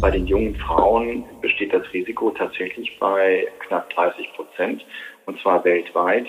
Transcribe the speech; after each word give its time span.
Bei 0.00 0.12
den 0.12 0.28
jungen 0.28 0.54
Frauen 0.54 1.24
besteht 1.40 1.74
das 1.74 1.82
Risiko 1.92 2.30
tatsächlich 2.30 2.96
bei 3.00 3.48
knapp 3.66 3.90
30 3.90 4.32
Prozent, 4.34 4.86
und 5.26 5.40
zwar 5.40 5.64
weltweit. 5.64 6.26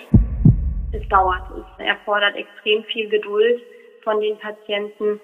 Es 0.92 1.08
dauert, 1.08 1.44
es 1.52 1.86
erfordert 1.86 2.36
extrem 2.36 2.84
viel 2.86 3.08
Geduld 3.10 3.62
von 4.04 4.20
den 4.22 4.36
Patienten. 4.40 5.20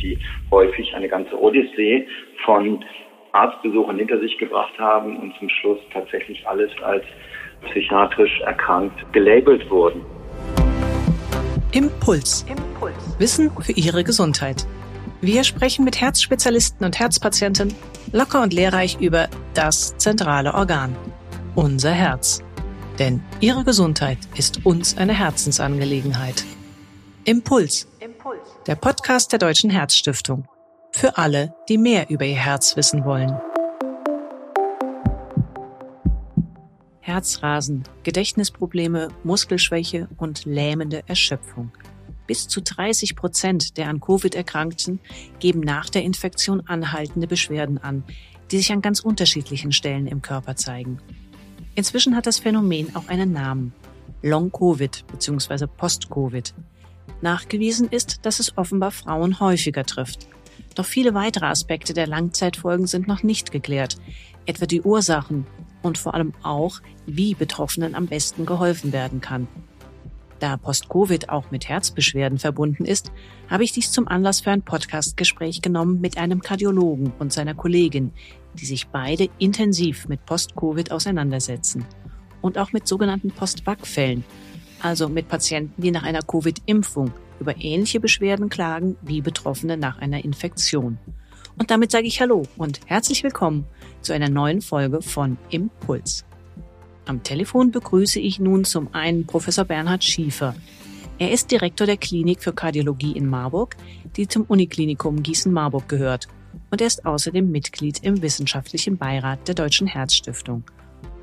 Die 0.00 0.16
häufig 0.52 0.94
eine 0.94 1.08
ganze 1.08 1.36
Odyssee 1.36 2.06
von 2.44 2.84
Arztbesuchen 3.32 3.98
hinter 3.98 4.20
sich 4.20 4.38
gebracht 4.38 4.78
haben 4.78 5.18
und 5.18 5.34
zum 5.40 5.48
Schluss 5.48 5.80
tatsächlich 5.92 6.46
alles 6.46 6.70
als 6.80 7.04
psychiatrisch 7.62 8.40
erkrankt 8.42 9.12
gelabelt 9.12 9.68
wurden. 9.68 10.02
Impuls. 11.72 12.46
Impuls. 12.48 13.18
Wissen 13.18 13.50
für 13.60 13.72
Ihre 13.72 14.04
Gesundheit. 14.04 14.64
Wir 15.24 15.42
sprechen 15.42 15.86
mit 15.86 16.02
Herzspezialisten 16.02 16.84
und 16.84 16.98
Herzpatienten 16.98 17.74
locker 18.12 18.42
und 18.42 18.52
lehrreich 18.52 19.00
über 19.00 19.30
das 19.54 19.96
zentrale 19.96 20.52
Organ, 20.52 20.94
unser 21.54 21.92
Herz. 21.92 22.42
Denn 22.98 23.22
Ihre 23.40 23.64
Gesundheit 23.64 24.18
ist 24.36 24.66
uns 24.66 24.98
eine 24.98 25.14
Herzensangelegenheit. 25.14 26.44
Impuls. 27.24 27.88
Impuls. 28.00 28.38
Der 28.66 28.74
Podcast 28.74 29.32
der 29.32 29.38
Deutschen 29.38 29.70
Herzstiftung. 29.70 30.46
Für 30.92 31.16
alle, 31.16 31.54
die 31.70 31.78
mehr 31.78 32.10
über 32.10 32.26
ihr 32.26 32.36
Herz 32.36 32.76
wissen 32.76 33.06
wollen. 33.06 33.34
Herzrasen, 37.00 37.84
Gedächtnisprobleme, 38.02 39.08
Muskelschwäche 39.22 40.06
und 40.18 40.44
lähmende 40.44 41.02
Erschöpfung. 41.06 41.72
Bis 42.26 42.48
zu 42.48 42.62
30 42.62 43.16
Prozent 43.16 43.76
der 43.76 43.88
an 43.88 44.00
Covid 44.00 44.34
Erkrankten 44.34 45.00
geben 45.40 45.60
nach 45.60 45.90
der 45.90 46.02
Infektion 46.02 46.66
anhaltende 46.66 47.26
Beschwerden 47.26 47.78
an, 47.78 48.04
die 48.50 48.58
sich 48.58 48.72
an 48.72 48.82
ganz 48.82 49.00
unterschiedlichen 49.00 49.72
Stellen 49.72 50.06
im 50.06 50.22
Körper 50.22 50.56
zeigen. 50.56 50.98
Inzwischen 51.74 52.16
hat 52.16 52.26
das 52.26 52.38
Phänomen 52.38 52.94
auch 52.96 53.08
einen 53.08 53.32
Namen. 53.32 53.72
Long-Covid 54.22 55.04
bzw. 55.08 55.66
Post-Covid. 55.66 56.54
Nachgewiesen 57.20 57.88
ist, 57.88 58.24
dass 58.24 58.40
es 58.40 58.56
offenbar 58.56 58.90
Frauen 58.90 59.40
häufiger 59.40 59.84
trifft. 59.84 60.28
Doch 60.74 60.86
viele 60.86 61.14
weitere 61.14 61.46
Aspekte 61.46 61.92
der 61.92 62.06
Langzeitfolgen 62.06 62.86
sind 62.86 63.06
noch 63.06 63.22
nicht 63.22 63.52
geklärt, 63.52 63.96
etwa 64.46 64.66
die 64.66 64.82
Ursachen 64.82 65.46
und 65.82 65.98
vor 65.98 66.14
allem 66.14 66.32
auch, 66.42 66.80
wie 67.06 67.34
Betroffenen 67.34 67.94
am 67.94 68.06
besten 68.06 68.46
geholfen 68.46 68.92
werden 68.92 69.20
kann. 69.20 69.46
Da 70.44 70.58
Post-Covid 70.58 71.30
auch 71.30 71.50
mit 71.50 71.70
Herzbeschwerden 71.70 72.38
verbunden 72.38 72.84
ist, 72.84 73.10
habe 73.48 73.64
ich 73.64 73.72
dies 73.72 73.92
zum 73.92 74.06
Anlass 74.06 74.42
für 74.42 74.50
ein 74.50 74.60
Podcastgespräch 74.60 75.62
genommen 75.62 76.02
mit 76.02 76.18
einem 76.18 76.42
Kardiologen 76.42 77.14
und 77.18 77.32
seiner 77.32 77.54
Kollegin, 77.54 78.12
die 78.52 78.66
sich 78.66 78.88
beide 78.88 79.30
intensiv 79.38 80.06
mit 80.06 80.26
Post-Covid 80.26 80.92
auseinandersetzen. 80.92 81.86
Und 82.42 82.58
auch 82.58 82.72
mit 82.74 82.86
sogenannten 82.86 83.30
Post-Vac-Fällen, 83.30 84.22
also 84.82 85.08
mit 85.08 85.28
Patienten, 85.28 85.80
die 85.80 85.90
nach 85.90 86.02
einer 86.02 86.20
Covid-Impfung 86.20 87.12
über 87.40 87.54
ähnliche 87.58 87.98
Beschwerden 87.98 88.50
klagen 88.50 88.98
wie 89.00 89.22
Betroffene 89.22 89.78
nach 89.78 89.96
einer 89.96 90.26
Infektion. 90.26 90.98
Und 91.56 91.70
damit 91.70 91.90
sage 91.90 92.06
ich 92.06 92.20
Hallo 92.20 92.42
und 92.58 92.80
herzlich 92.84 93.22
willkommen 93.24 93.64
zu 94.02 94.12
einer 94.12 94.28
neuen 94.28 94.60
Folge 94.60 95.00
von 95.00 95.38
Impuls. 95.48 96.26
Am 97.06 97.22
Telefon 97.22 97.70
begrüße 97.70 98.18
ich 98.18 98.38
nun 98.38 98.64
zum 98.64 98.94
einen 98.94 99.26
Professor 99.26 99.64
Bernhard 99.64 100.02
Schiefer. 100.02 100.54
Er 101.18 101.30
ist 101.30 101.50
Direktor 101.50 101.86
der 101.86 101.98
Klinik 101.98 102.42
für 102.42 102.54
Kardiologie 102.54 103.12
in 103.12 103.28
Marburg, 103.28 103.76
die 104.16 104.26
zum 104.26 104.44
Uniklinikum 104.44 105.22
Gießen-Marburg 105.22 105.88
gehört. 105.88 106.28
Und 106.70 106.80
er 106.80 106.86
ist 106.86 107.04
außerdem 107.04 107.50
Mitglied 107.50 108.02
im 108.02 108.22
wissenschaftlichen 108.22 108.96
Beirat 108.96 109.46
der 109.46 109.54
Deutschen 109.54 109.86
Herzstiftung. 109.86 110.64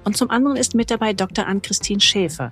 Und 0.03 0.15
zum 0.15 0.29
anderen 0.29 0.55
ist 0.55 0.75
mit 0.75 0.91
dabei 0.91 1.13
Dr. 1.13 1.47
Ann-Christine 1.47 1.99
Schäfer. 1.99 2.51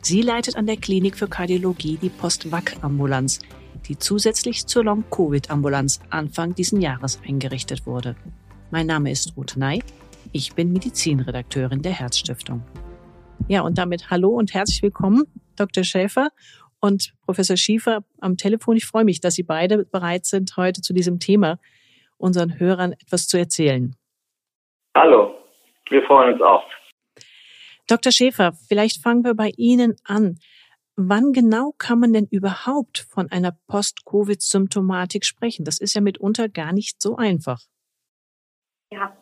Sie 0.00 0.22
leitet 0.22 0.56
an 0.56 0.66
der 0.66 0.76
Klinik 0.76 1.16
für 1.16 1.28
Kardiologie 1.28 1.98
die 2.00 2.08
Post-Vac-Ambulanz, 2.08 3.40
die 3.88 3.98
zusätzlich 3.98 4.66
zur 4.66 4.84
Long-Covid-Ambulanz 4.84 6.00
Anfang 6.10 6.54
diesen 6.54 6.80
Jahres 6.80 7.18
eingerichtet 7.26 7.86
wurde. 7.86 8.14
Mein 8.70 8.86
Name 8.86 9.10
ist 9.10 9.36
Ruth 9.36 9.56
Ney. 9.56 9.82
Ich 10.32 10.54
bin 10.54 10.72
Medizinredakteurin 10.72 11.80
der 11.80 11.92
Herzstiftung. 11.92 12.62
Ja, 13.48 13.62
und 13.62 13.78
damit 13.78 14.10
hallo 14.10 14.28
und 14.28 14.52
herzlich 14.52 14.82
willkommen, 14.82 15.24
Dr. 15.56 15.84
Schäfer 15.84 16.28
und 16.80 17.14
Professor 17.24 17.56
Schiefer 17.56 18.04
am 18.20 18.36
Telefon. 18.36 18.76
Ich 18.76 18.84
freue 18.84 19.04
mich, 19.04 19.20
dass 19.20 19.34
Sie 19.34 19.42
beide 19.42 19.86
bereit 19.86 20.26
sind, 20.26 20.54
heute 20.58 20.82
zu 20.82 20.92
diesem 20.92 21.18
Thema 21.18 21.58
unseren 22.18 22.58
Hörern 22.58 22.92
etwas 22.92 23.26
zu 23.26 23.38
erzählen. 23.38 23.96
Hallo, 24.94 25.34
wir 25.88 26.02
freuen 26.02 26.34
uns 26.34 26.42
auch. 26.42 26.64
Dr. 27.86 28.12
Schäfer, 28.12 28.52
vielleicht 28.68 29.02
fangen 29.02 29.24
wir 29.24 29.34
bei 29.34 29.52
Ihnen 29.56 29.96
an. 30.04 30.38
Wann 30.94 31.32
genau 31.32 31.72
kann 31.78 32.00
man 32.00 32.12
denn 32.12 32.26
überhaupt 32.30 33.06
von 33.10 33.30
einer 33.30 33.56
Post-Covid-Symptomatik 33.66 35.24
sprechen? 35.24 35.64
Das 35.64 35.80
ist 35.80 35.94
ja 35.94 36.02
mitunter 36.02 36.50
gar 36.50 36.74
nicht 36.74 37.00
so 37.00 37.16
einfach. 37.16 37.62
Ja, 38.90 39.16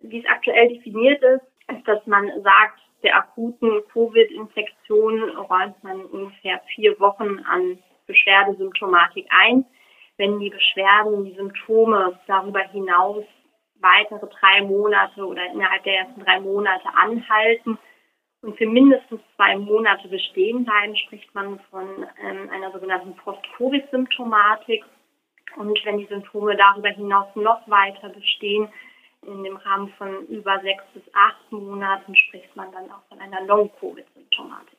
wie 0.00 0.20
es 0.20 0.26
aktuell 0.26 0.68
definiert 0.68 1.22
ist, 1.22 1.42
ist, 1.68 1.86
dass 1.86 2.06
man 2.06 2.30
sagt, 2.42 2.80
der 3.02 3.16
akuten 3.16 3.82
Covid-Infektion 3.92 5.30
räumt 5.36 5.82
man 5.84 6.04
ungefähr 6.06 6.60
vier 6.74 6.98
Wochen 6.98 7.38
an 7.40 7.78
Beschwerdesymptomatik 8.06 9.26
ein. 9.30 9.64
Wenn 10.16 10.40
die 10.40 10.50
Beschwerden, 10.50 11.24
die 11.24 11.34
Symptome 11.34 12.18
darüber 12.26 12.60
hinaus 12.60 13.24
weitere 13.80 14.26
drei 14.26 14.62
Monate 14.62 15.24
oder 15.24 15.46
innerhalb 15.52 15.84
der 15.84 15.98
ersten 15.98 16.24
drei 16.24 16.40
Monate 16.40 16.88
anhalten 16.94 17.78
und 18.42 18.56
für 18.56 18.66
mindestens 18.66 19.20
zwei 19.36 19.56
Monate 19.56 20.08
bestehen 20.08 20.64
bleiben, 20.64 20.96
spricht 20.96 21.32
man 21.34 21.60
von 21.70 22.06
ähm, 22.20 22.50
einer 22.50 22.72
sogenannten 22.72 23.14
Post-Covid-Symptomatik. 23.16 24.84
Und 25.56 25.78
wenn 25.84 25.98
die 25.98 26.06
Symptome 26.06 26.56
darüber 26.56 26.88
hinaus 26.88 27.28
noch 27.36 27.68
weiter 27.68 28.08
bestehen, 28.10 28.68
in 29.32 29.44
dem 29.44 29.56
Rahmen 29.56 29.88
von 29.98 30.26
über 30.26 30.60
sechs 30.62 30.82
bis 30.94 31.02
acht 31.12 31.52
Monaten 31.52 32.14
spricht 32.16 32.54
man 32.56 32.72
dann 32.72 32.90
auch 32.90 33.02
von 33.08 33.18
einer 33.18 33.44
Long-Covid-Symptomatik. 33.46 34.78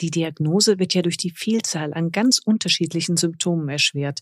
Die 0.00 0.10
Diagnose 0.10 0.78
wird 0.78 0.94
ja 0.94 1.02
durch 1.02 1.16
die 1.16 1.30
Vielzahl 1.30 1.94
an 1.94 2.10
ganz 2.10 2.40
unterschiedlichen 2.44 3.16
Symptomen 3.16 3.68
erschwert. 3.68 4.20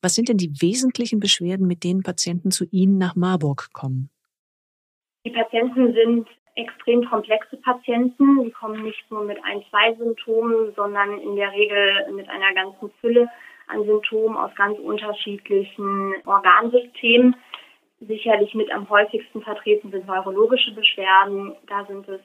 Was 0.00 0.14
sind 0.14 0.28
denn 0.28 0.36
die 0.36 0.52
wesentlichen 0.60 1.18
Beschwerden, 1.18 1.66
mit 1.66 1.82
denen 1.82 2.02
Patienten 2.02 2.50
zu 2.50 2.64
Ihnen 2.70 2.98
nach 2.98 3.16
Marburg 3.16 3.72
kommen? 3.72 4.10
Die 5.26 5.30
Patienten 5.30 5.92
sind 5.92 6.28
extrem 6.54 7.04
komplexe 7.08 7.56
Patienten. 7.56 8.44
Die 8.44 8.50
kommen 8.50 8.84
nicht 8.84 9.10
nur 9.10 9.24
mit 9.24 9.38
ein, 9.44 9.62
zwei 9.70 9.94
Symptomen, 9.94 10.72
sondern 10.76 11.18
in 11.20 11.36
der 11.36 11.52
Regel 11.52 12.12
mit 12.12 12.28
einer 12.28 12.54
ganzen 12.54 12.90
Fülle 13.00 13.28
an 13.66 13.84
Symptomen 13.84 14.36
aus 14.36 14.54
ganz 14.56 14.78
unterschiedlichen 14.78 16.14
Organsystemen. 16.24 17.36
Sicherlich 18.00 18.54
mit 18.54 18.70
am 18.70 18.88
häufigsten 18.88 19.42
vertreten 19.42 19.90
sind 19.90 20.06
neurologische 20.06 20.72
Beschwerden. 20.72 21.56
Da 21.66 21.84
sind 21.86 22.08
es 22.08 22.20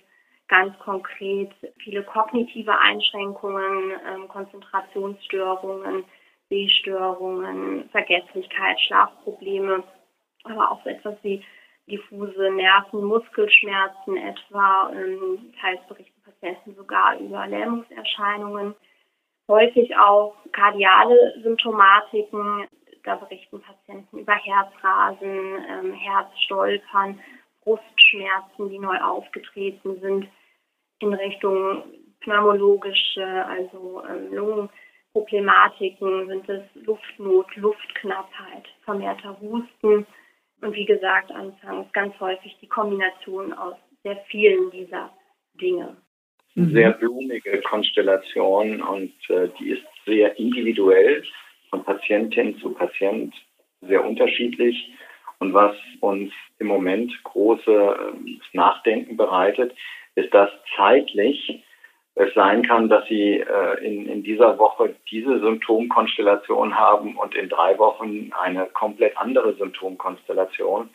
ganz 0.48 0.78
konkret 0.80 1.52
viele 1.80 2.04
kognitive 2.04 2.78
Einschränkungen, 2.80 3.94
ähm, 4.08 4.28
Konzentrationsstörungen, 4.28 6.06
Sehstörungen, 6.50 7.90
Vergesslichkeit, 7.90 8.80
Schlafprobleme, 8.82 9.84
aber 10.44 10.72
auch 10.72 10.84
so 10.84 10.90
etwas 10.90 11.16
wie 11.24 11.44
diffuse 11.90 12.52
Nerven, 12.52 13.04
Muskelschmerzen 13.04 14.18
etwa. 14.18 14.92
Ähm, 14.94 15.54
teils 15.60 15.82
berichten 15.88 16.22
Patienten 16.22 16.76
sogar 16.76 17.18
über 17.18 17.48
Lähmungserscheinungen. 17.48 18.76
Häufig 19.48 19.96
auch 19.98 20.36
kardiale 20.52 21.34
Symptomatiken, 21.42 22.68
da 23.04 23.16
berichten 23.16 23.62
Patienten 23.62 24.20
über 24.20 24.34
Herzrasen, 24.34 25.66
ähm, 25.70 25.94
Herzstolpern, 25.94 27.20
Brustschmerzen, 27.64 28.70
die 28.70 28.80
neu 28.80 28.98
aufgetreten 29.00 30.00
sind, 30.02 30.28
in 31.00 31.14
Richtung 31.14 31.84
pneumologische, 32.22 33.46
also 33.46 34.04
ähm, 34.10 34.34
Lungenproblematiken 34.34 36.28
sind 36.28 36.50
es 36.50 36.64
Luftnot, 36.86 37.56
Luftknappheit, 37.56 38.66
vermehrter 38.84 39.38
Husten 39.42 40.06
und 40.62 40.74
wie 40.74 40.86
gesagt 40.86 41.32
anfangs 41.32 41.92
ganz 41.92 42.18
häufig 42.20 42.58
die 42.62 42.68
Kombination 42.68 43.54
aus 43.54 43.76
sehr 44.04 44.18
vielen 44.30 44.72
dieser 44.72 45.12
Dinge. 45.56 45.98
Sehr 46.56 46.92
blumige 46.92 47.62
Konstellation 47.62 48.82
und 48.82 49.14
äh, 49.30 49.50
die 49.60 49.72
ist 49.72 49.86
sehr 50.06 50.38
individuell 50.38 51.24
von 51.74 51.84
Patientin 51.84 52.60
zu 52.60 52.70
Patient 52.70 53.34
sehr 53.82 54.06
unterschiedlich. 54.06 54.94
Und 55.40 55.56
was 55.56 55.76
uns 56.02 56.32
im 56.60 56.68
Moment 56.68 57.12
großes 57.24 57.66
ähm, 57.68 58.40
Nachdenken 58.54 59.18
bereitet, 59.18 59.74
ist, 60.14 60.32
dass 60.36 60.52
zeitlich 60.78 61.64
es 62.14 62.32
sein 62.36 62.62
kann, 62.62 62.90
dass 62.90 63.08
Sie 63.08 63.40
äh, 63.40 63.84
in, 63.84 64.06
in 64.06 64.22
dieser 64.22 64.60
Woche 64.60 64.96
diese 65.10 65.40
Symptomkonstellation 65.40 66.76
haben 66.76 67.18
und 67.18 67.34
in 67.34 67.50
drei 67.50 67.76
Wochen 67.80 68.32
eine 68.40 68.68
komplett 68.68 69.18
andere 69.18 69.56
Symptomkonstellation, 69.56 70.92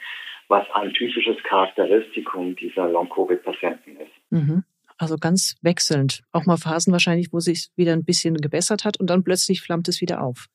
was 0.47 0.65
ein 0.75 0.93
typisches 0.93 1.43
Charakteristikum 1.43 2.55
dieser 2.55 2.89
Long-Covid-Patienten 2.89 3.97
ist. 3.97 4.13
Mhm. 4.31 4.63
Also 4.97 5.17
ganz 5.17 5.57
wechselnd. 5.61 6.23
Auch 6.31 6.47
mal 6.47 6.57
Phasen 6.57 6.93
wahrscheinlich, 6.93 7.33
wo 7.33 7.41
sich 7.41 7.71
wieder 7.75 7.93
ein 7.93 8.05
bisschen 8.05 8.37
gebessert 8.37 8.85
hat 8.85 9.01
und 9.01 9.11
dann 9.11 9.25
plötzlich 9.25 9.61
flammt 9.61 9.89
es 9.89 10.01
wieder 10.01 10.23
auf. 10.23 10.47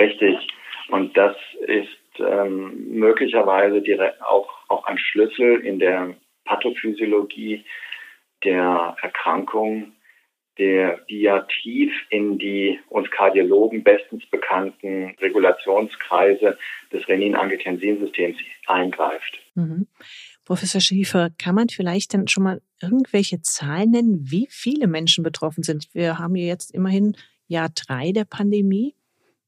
Richtig. 0.00 0.36
Und 0.88 1.16
das 1.16 1.36
ist 1.66 1.88
ähm, 2.18 2.90
möglicherweise 2.90 3.82
auch, 4.20 4.48
auch 4.68 4.84
ein 4.84 4.98
Schlüssel 4.98 5.60
in 5.60 5.78
der 5.78 6.14
Pathophysiologie 6.44 7.64
der 8.44 8.96
Erkrankung, 9.00 9.92
der, 10.58 10.98
die 11.08 11.22
ja 11.22 11.46
tief 11.62 11.92
in 12.10 12.38
die 12.38 12.78
uns 12.88 13.10
Kardiologen 13.10 13.82
bestens 13.82 14.26
bekannten 14.26 15.14
Regulationskreise 15.20 16.58
des 16.92 17.08
Renin-Angiotensin-Systems 17.08 18.36
eingreift. 18.66 19.40
Mhm. 19.54 19.86
Professor 20.44 20.80
Schiefer, 20.80 21.30
kann 21.38 21.54
man 21.54 21.68
vielleicht 21.68 22.12
dann 22.12 22.28
schon 22.28 22.42
mal 22.42 22.60
irgendwelche 22.82 23.40
Zahlen 23.40 23.92
nennen, 23.92 24.30
wie 24.30 24.48
viele 24.50 24.88
Menschen 24.88 25.24
betroffen 25.24 25.62
sind? 25.62 25.88
Wir 25.94 26.18
haben 26.18 26.36
ja 26.36 26.46
jetzt 26.46 26.74
immerhin 26.74 27.16
Jahr 27.46 27.70
drei 27.70 28.12
der 28.12 28.24
Pandemie 28.24 28.94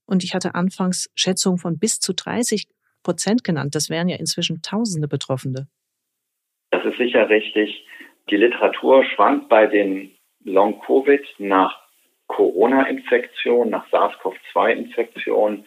und 0.06 0.24
ich 0.24 0.34
hatte 0.34 0.54
anfangs 0.54 1.10
Schätzungen 1.14 1.58
von 1.58 1.78
bis 1.78 2.00
zu 2.00 2.12
30 2.14 2.66
Prozent 3.02 3.44
genannt. 3.44 3.74
Das 3.74 3.90
wären 3.90 4.08
ja 4.08 4.16
inzwischen 4.16 4.62
Tausende 4.62 5.08
Betroffene. 5.08 5.68
Das 6.70 6.84
ist 6.84 6.98
sicher 6.98 7.28
richtig. 7.28 7.86
Die 8.30 8.36
Literatur 8.36 9.04
schwankt 9.04 9.48
bei 9.48 9.66
den 9.66 10.10
Long-Covid 10.44 11.22
nach 11.38 11.78
Corona-Infektion, 12.26 13.70
nach 13.70 13.86
SARS-CoV-2-Infektion 13.90 15.64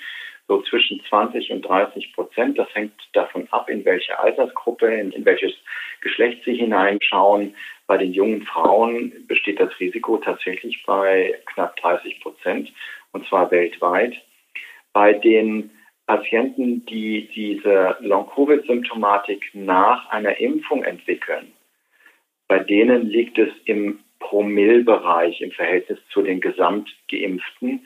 so 0.47 0.61
zwischen 0.63 1.01
20 1.09 1.51
und 1.51 1.61
30 1.63 2.13
Prozent. 2.13 2.57
Das 2.57 2.67
hängt 2.73 2.93
davon 3.13 3.47
ab, 3.51 3.69
in 3.69 3.83
welche 3.85 4.17
Altersgruppe, 4.17 4.87
in, 4.87 5.11
in 5.11 5.25
welches 5.25 5.53
Geschlecht 6.01 6.43
Sie 6.45 6.55
hineinschauen. 6.55 7.55
Bei 7.85 7.97
den 7.97 8.13
jungen 8.13 8.43
Frauen 8.43 9.13
besteht 9.27 9.59
das 9.59 9.77
Risiko 9.79 10.17
tatsächlich 10.17 10.83
bei 10.85 11.37
knapp 11.47 11.75
30 11.77 12.21
Prozent, 12.21 12.71
und 13.17 13.27
zwar 13.27 13.49
weltweit. 13.51 14.15
Bei 14.93 15.13
den 15.13 15.71
Patienten, 16.05 16.85
die 16.85 17.27
diese 17.33 17.97
Long-Covid-Symptomatik 17.99 19.49
nach 19.53 20.09
einer 20.09 20.39
Impfung 20.39 20.83
entwickeln, 20.83 21.51
bei 22.47 22.59
denen 22.59 23.07
liegt 23.07 23.37
es 23.37 23.49
im 23.65 23.99
Promillbereich 24.19 25.41
im 25.41 25.51
Verhältnis 25.51 25.99
zu 26.11 26.21
den 26.21 26.39
Gesamtgeimpften. 26.41 27.85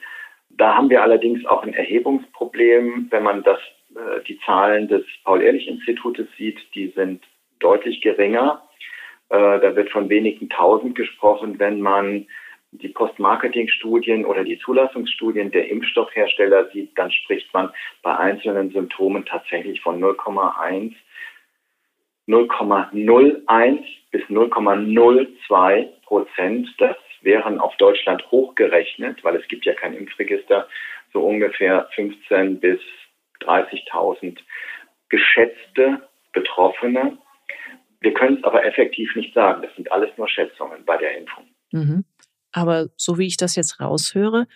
Da 0.49 0.75
haben 0.75 0.89
wir 0.89 1.01
allerdings 1.01 1.45
auch 1.45 1.63
ein 1.63 1.73
Erhebungsproblem, 1.73 3.07
wenn 3.09 3.23
man 3.23 3.43
das, 3.43 3.59
äh, 3.95 4.21
die 4.27 4.39
Zahlen 4.45 4.87
des 4.87 5.03
Paul-Ehrlich-Institutes 5.23 6.27
sieht, 6.37 6.59
die 6.75 6.89
sind 6.89 7.23
deutlich 7.59 8.01
geringer. 8.01 8.61
Äh, 9.29 9.59
da 9.59 9.75
wird 9.75 9.89
von 9.91 10.09
wenigen 10.09 10.49
tausend 10.49 10.95
gesprochen, 10.95 11.57
wenn 11.57 11.79
man 11.79 12.27
die 12.71 12.89
Post-Marketing-Studien 12.89 14.25
oder 14.25 14.43
die 14.43 14.59
Zulassungsstudien 14.59 15.51
der 15.51 15.69
Impfstoffhersteller 15.69 16.69
sieht, 16.71 16.97
dann 16.97 17.11
spricht 17.11 17.53
man 17.53 17.71
bei 18.01 18.17
einzelnen 18.17 18.71
Symptomen 18.71 19.25
tatsächlich 19.25 19.81
von 19.81 20.01
0,1 20.01 20.93
0,01 22.27 23.83
bis 24.11 24.21
0,02 24.23 25.87
Prozent. 26.03 26.69
Das 26.77 26.95
wären 27.21 27.59
auf 27.59 27.75
Deutschland 27.77 28.23
hochgerechnet, 28.31 29.23
weil 29.23 29.35
es 29.35 29.47
gibt 29.47 29.65
ja 29.65 29.73
kein 29.73 29.93
Impfregister, 29.93 30.67
so 31.13 31.21
ungefähr 31.21 31.89
15 31.95 32.59
bis 32.59 32.79
30.000 33.41 34.37
geschätzte 35.09 36.07
Betroffene. 36.31 37.17
Wir 37.99 38.13
können 38.13 38.37
es 38.37 38.43
aber 38.43 38.65
effektiv 38.65 39.15
nicht 39.15 39.33
sagen. 39.33 39.61
Das 39.61 39.75
sind 39.75 39.91
alles 39.91 40.09
nur 40.17 40.27
Schätzungen 40.27 40.85
bei 40.85 40.97
der 40.97 41.17
Impfung. 41.17 41.47
Mhm. 41.71 42.05
Aber 42.51 42.87
so 42.95 43.17
wie 43.17 43.27
ich 43.27 43.37
das 43.37 43.55
jetzt 43.55 43.79
raushöre, 43.79 44.47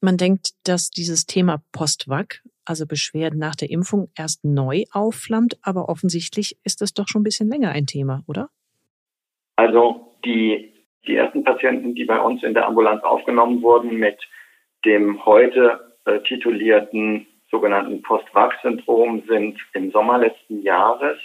man 0.00 0.16
denkt, 0.16 0.50
dass 0.64 0.90
dieses 0.90 1.26
Thema 1.26 1.62
Postvac, 1.72 2.42
also 2.64 2.86
Beschwerden 2.86 3.38
nach 3.38 3.54
der 3.54 3.70
Impfung, 3.70 4.10
erst 4.16 4.44
neu 4.44 4.84
aufflammt, 4.92 5.56
aber 5.62 5.88
offensichtlich 5.88 6.58
ist 6.64 6.80
das 6.80 6.92
doch 6.92 7.06
schon 7.08 7.22
ein 7.22 7.24
bisschen 7.24 7.48
länger 7.48 7.70
ein 7.70 7.86
Thema, 7.86 8.22
oder? 8.26 8.50
Also 9.56 10.16
die, 10.24 10.72
die 11.06 11.16
ersten 11.16 11.44
Patienten, 11.44 11.94
die 11.94 12.04
bei 12.04 12.18
uns 12.18 12.42
in 12.42 12.54
der 12.54 12.66
Ambulanz 12.66 13.02
aufgenommen 13.02 13.62
wurden 13.62 13.96
mit 13.96 14.18
dem 14.84 15.24
heute 15.24 15.96
äh, 16.04 16.20
titulierten 16.20 17.26
sogenannten 17.50 18.02
Post-Vac-Syndrom, 18.02 19.22
sind 19.28 19.58
im 19.72 19.90
Sommer 19.92 20.18
letzten 20.18 20.62
Jahres 20.62 21.18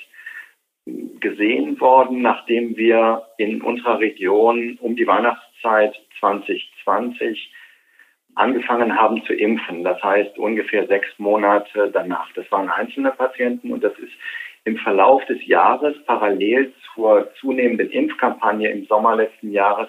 gesehen 1.19 1.79
worden, 1.79 2.21
nachdem 2.21 2.77
wir 2.77 3.23
in 3.37 3.61
unserer 3.61 3.99
Region 3.99 4.77
um 4.81 4.95
die 4.95 5.07
Weihnachtszeit 5.07 5.48
2020 5.61 7.51
angefangen 8.35 8.95
haben 8.95 9.23
zu 9.25 9.33
impfen. 9.33 9.83
Das 9.83 10.01
heißt 10.01 10.37
ungefähr 10.37 10.87
sechs 10.87 11.07
Monate 11.17 11.89
danach. 11.91 12.31
Das 12.33 12.49
waren 12.51 12.69
einzelne 12.69 13.11
Patienten 13.11 13.71
und 13.71 13.83
das 13.83 13.97
ist 13.99 14.13
im 14.65 14.77
Verlauf 14.77 15.25
des 15.25 15.45
Jahres 15.45 15.95
parallel 16.05 16.73
zur 16.93 17.29
zunehmenden 17.39 17.89
Impfkampagne 17.89 18.69
im 18.69 18.85
Sommer 18.85 19.15
letzten 19.15 19.51
Jahres 19.51 19.87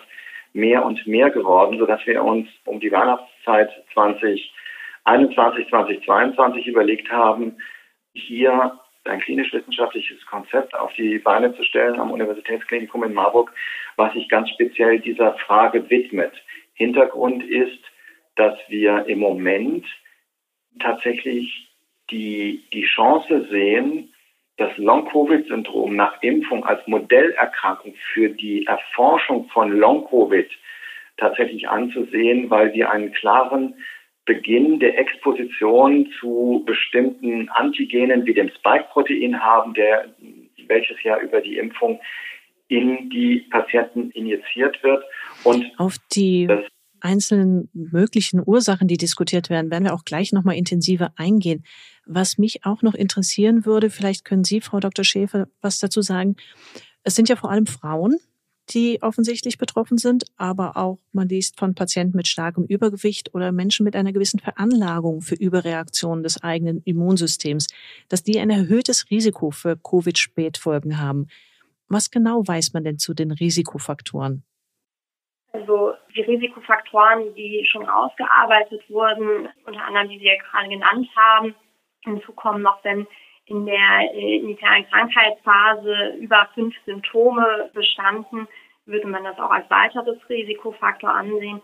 mehr 0.53 0.85
und 0.85 1.07
mehr 1.07 1.31
geworden, 1.31 1.79
sodass 1.79 2.05
wir 2.07 2.23
uns 2.25 2.49
um 2.65 2.81
die 2.81 2.91
Weihnachtszeit 2.91 3.71
2021, 3.95 5.69
2022 5.69 6.67
überlegt 6.67 7.11
haben, 7.11 7.57
hier 8.15 8.80
ein 9.05 9.21
klinisch-wissenschaftliches 9.21 10.25
Konzept 10.27 10.75
auf 10.75 10.93
die 10.95 11.19
Beine 11.19 11.55
zu 11.55 11.65
stellen 11.65 11.99
am 11.99 12.11
Universitätsklinikum 12.11 13.05
in 13.05 13.15
Marburg, 13.15 13.53
was 13.97 14.13
sich 14.13 14.29
ganz 14.29 14.51
speziell 14.51 15.01
dieser 15.01 15.35
Frage 15.35 15.89
widmet. 15.89 16.33
Hintergrund 16.75 17.43
ist, 17.45 17.81
dass 18.37 18.59
wir 18.69 19.07
im 19.07 19.19
Moment 19.19 19.87
tatsächlich 20.79 21.71
die, 22.11 22.65
die 22.73 22.85
Chance 22.85 23.47
sehen, 23.51 24.13
das 24.57 24.77
Long-Covid-Syndrom 24.77 25.97
nach 25.97 26.23
Impfung 26.23 26.67
als 26.67 26.87
Modellerkrankung 26.87 27.95
für 28.13 28.29
die 28.29 28.67
Erforschung 28.67 29.49
von 29.49 29.73
Long-Covid 29.73 30.51
tatsächlich 31.17 31.69
anzusehen, 31.69 32.51
weil 32.51 32.73
wir 32.75 32.91
einen 32.91 33.13
klaren 33.13 33.75
Beginn 34.31 34.79
der 34.79 34.97
Exposition 34.97 36.09
zu 36.21 36.63
bestimmten 36.65 37.49
Antigenen 37.49 38.25
wie 38.27 38.35
dem 38.35 38.49
Spike-Protein 38.49 39.41
haben, 39.41 39.75
der, 39.75 40.15
welches 40.69 41.03
ja 41.03 41.19
über 41.19 41.41
die 41.41 41.59
Impfung 41.59 42.01
in 42.69 43.11
die 43.11 43.49
Patienten 43.51 44.13
injiziert 44.13 44.81
wird. 44.85 45.03
Und 45.43 45.67
auf 45.79 45.97
die 46.15 46.49
einzelnen 47.01 47.71
möglichen 47.73 48.41
Ursachen, 48.47 48.87
die 48.87 48.99
diskutiert 48.99 49.51
werden, 49.51 49.69
werden 49.73 49.83
wir 49.83 49.95
auch 49.95 50.05
gleich 50.05 50.31
nochmal 50.31 50.55
intensiver 50.55 51.13
eingehen. 51.17 51.65
Was 52.07 52.39
mich 52.39 52.65
auch 52.65 52.83
noch 52.83 52.95
interessieren 52.95 53.67
würde, 53.67 53.91
vielleicht 53.91 54.25
können 54.25 54.45
Sie, 54.45 54.61
Frau 54.61 54.79
Dr. 54.79 55.05
Schäfer, 55.05 55.49
was 55.61 55.81
dazu 55.81 56.03
sagen. 56.03 56.37
Es 57.03 57.17
sind 57.17 57.29
ja 57.29 57.35
vor 57.35 57.51
allem 57.51 57.67
Frauen, 57.67 58.17
die 58.71 59.03
offensichtlich 59.03 59.59
betroffen 59.59 59.99
sind, 59.99 60.25
aber 60.37 60.77
auch 60.77 60.99
man 61.13 61.29
liest 61.29 61.59
von 61.59 61.75
Patienten 61.75 62.17
mit 62.17 62.29
starkem 62.29 62.65
Übergewicht 62.65 63.35
oder 63.35 63.53
Menschen 63.53 63.85
mit 63.85 63.97
einer 63.97 64.13
gewissen 64.13 64.39
Veranlagung 64.39 65.21
für 65.23 65.35
Überreaktionen 65.35 66.23
des 66.23 66.43
eigenen 66.43 66.83
Immunsystems, 66.85 67.67
dass 68.09 68.23
die 68.23 68.39
ein 68.39 68.51
erhöhtes 68.51 69.11
Risiko 69.11 69.51
für 69.51 69.77
Covid-Spätfolgen 69.77 71.01
haben. 71.01 71.27
Was 71.89 72.11
genau 72.11 72.47
weiß 72.47 72.73
man 72.73 72.85
denn 72.85 72.99
zu 72.99 73.15
den 73.15 73.33
Risikofaktoren? 73.33 74.45
Also 75.53 75.95
die 76.15 76.23
Risikofaktoren, 76.23 77.35
die 77.35 77.67
schon 77.69 77.89
ausgearbeitet 77.89 78.83
wurden, 78.89 79.49
unter 79.67 79.85
anderem 79.85 80.09
die 80.09 80.19
Sie 80.19 80.27
ja 80.27 80.37
gerade 80.37 80.69
genannt 80.69 81.09
haben. 81.17 81.55
Hinzu 82.05 82.33
kommen 82.33 82.63
noch, 82.63 82.83
wenn 82.85 83.07
in 83.47 83.67
der 83.67 84.15
äh, 84.15 84.37
initialen 84.37 84.87
Krankheitsphase 84.89 86.15
über 86.21 86.49
fünf 86.55 86.75
Symptome 86.87 87.71
bestanden, 87.75 88.47
würde 88.91 89.07
man 89.07 89.25
das 89.25 89.39
auch 89.39 89.51
als 89.51 89.69
weiteres 89.71 90.19
Risikofaktor 90.29 91.11
ansehen. 91.11 91.61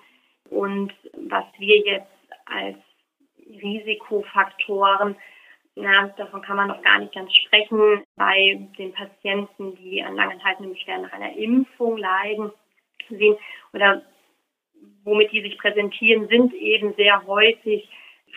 Und 0.51 0.93
was 1.29 1.45
wir 1.59 1.79
jetzt 1.79 2.07
als 2.47 2.77
Risikofaktoren, 3.49 5.17
na, 5.75 6.09
davon 6.17 6.43
kann 6.43 6.57
man 6.57 6.69
noch 6.69 6.83
gar 6.83 6.99
nicht 6.99 7.15
ganz 7.15 7.35
sprechen, 7.35 8.03
bei 8.17 8.59
den 8.79 8.93
Patienten, 8.93 9.77
die 9.77 10.03
an 10.03 10.17
langanhaltenden 10.17 10.73
Beschwerden 10.73 11.03
nach 11.03 11.13
einer 11.13 11.37
Impfung 11.37 11.99
leiden, 11.99 12.51
sehen 13.09 13.37
oder 13.73 14.03
womit 15.05 15.33
die 15.33 15.43
sich 15.43 15.59
präsentieren, 15.59 16.29
sind 16.29 16.55
eben 16.55 16.95
sehr 16.95 17.25
häufig 17.27 17.89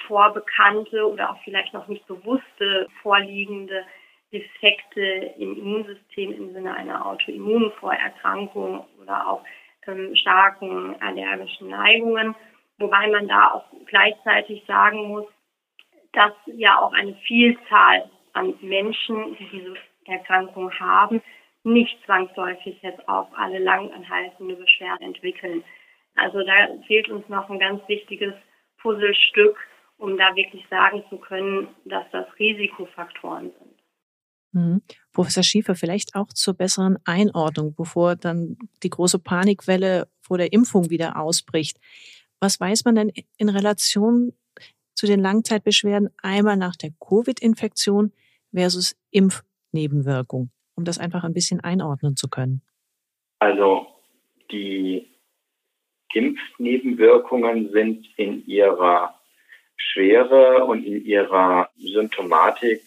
vorbekannte 0.08 1.10
oder 1.10 1.32
auch 1.32 1.42
vielleicht 1.44 1.74
noch 1.74 1.88
nicht 1.88 2.06
bewusste 2.08 2.88
vorliegende 3.02 3.86
Defekte 4.32 5.34
im 5.38 5.58
Immunsystem 5.58 6.32
im 6.34 6.54
Sinne 6.54 6.74
einer 6.74 7.06
Autoimmunvorerkrankung 7.06 8.86
oder 9.02 9.28
auch 9.28 9.44
ähm, 9.88 10.16
starken 10.16 10.96
allergischen 11.02 11.70
Neigungen, 11.70 12.36
wobei 12.78 13.08
man 13.08 13.28
da 13.28 13.52
auch 13.54 13.66
gleichzeitig 13.88 14.64
sagen 14.68 15.08
muss, 15.08 15.26
dass 16.14 16.34
ja 16.46 16.80
auch 16.80 16.94
eine 16.94 17.16
Vielzahl 17.28 18.10
an 18.34 18.54
Menschen, 18.62 19.36
die 19.38 19.50
diese 19.52 19.76
Erkrankung 20.06 20.72
haben, 20.80 21.22
nicht 21.64 22.04
zwangsläufig 22.06 22.82
jetzt 22.82 23.08
auch 23.08 23.32
alle 23.36 23.60
langanhaltende 23.60 24.56
Beschwerden 24.56 25.08
entwickeln. 25.08 25.64
Also 26.16 26.44
da 26.44 26.54
fehlt 26.88 27.10
uns 27.10 27.28
noch 27.30 27.50
ein 27.50 27.60
ganz 27.60 27.88
wichtiges 27.88 28.34
Puzzlestück, 28.82 29.58
um 29.98 30.18
da 30.18 30.36
wirklich 30.36 30.66
sagen 30.70 31.04
zu 31.10 31.18
können, 31.18 31.68
dass 31.86 32.10
das 32.12 32.28
Risikofaktoren 32.40 33.52
sind. 33.60 33.69
Mhm. 34.52 34.82
Professor 35.12 35.44
Schiefer, 35.44 35.76
vielleicht 35.76 36.16
auch 36.16 36.28
zur 36.34 36.54
besseren 36.54 36.98
Einordnung, 37.06 37.76
bevor 37.76 38.16
dann 38.16 38.58
die 38.84 38.90
große 38.90 39.20
Panikwelle 39.20 40.08
vor 40.22 40.38
der 40.38 40.54
Impfung 40.54 40.90
wieder 40.90 41.20
ausbricht. 41.20 41.78
Was 42.40 42.60
weiß 42.60 42.86
man 42.86 42.96
denn 42.96 43.12
in 43.38 43.50
Relation 43.50 44.34
zu 44.96 45.06
den 45.06 45.20
Langzeitbeschwerden 45.20 46.10
einmal 46.22 46.58
nach 46.58 46.76
der 46.76 46.92
Covid-Infektion 47.00 48.12
versus 48.54 48.96
Impfnebenwirkung, 49.12 50.50
um 50.76 50.84
das 50.84 50.98
einfach 50.98 51.24
ein 51.24 51.34
bisschen 51.34 51.60
einordnen 51.60 52.16
zu 52.16 52.28
können? 52.28 52.62
Also 53.40 53.88
die 54.52 55.08
Impfnebenwirkungen 56.14 57.72
sind 57.72 58.08
in 58.18 58.46
ihrer 58.46 59.16
Schwere 59.78 60.66
und 60.66 60.84
in 60.84 61.06
ihrer 61.06 61.70
Symptomatik 61.78 62.82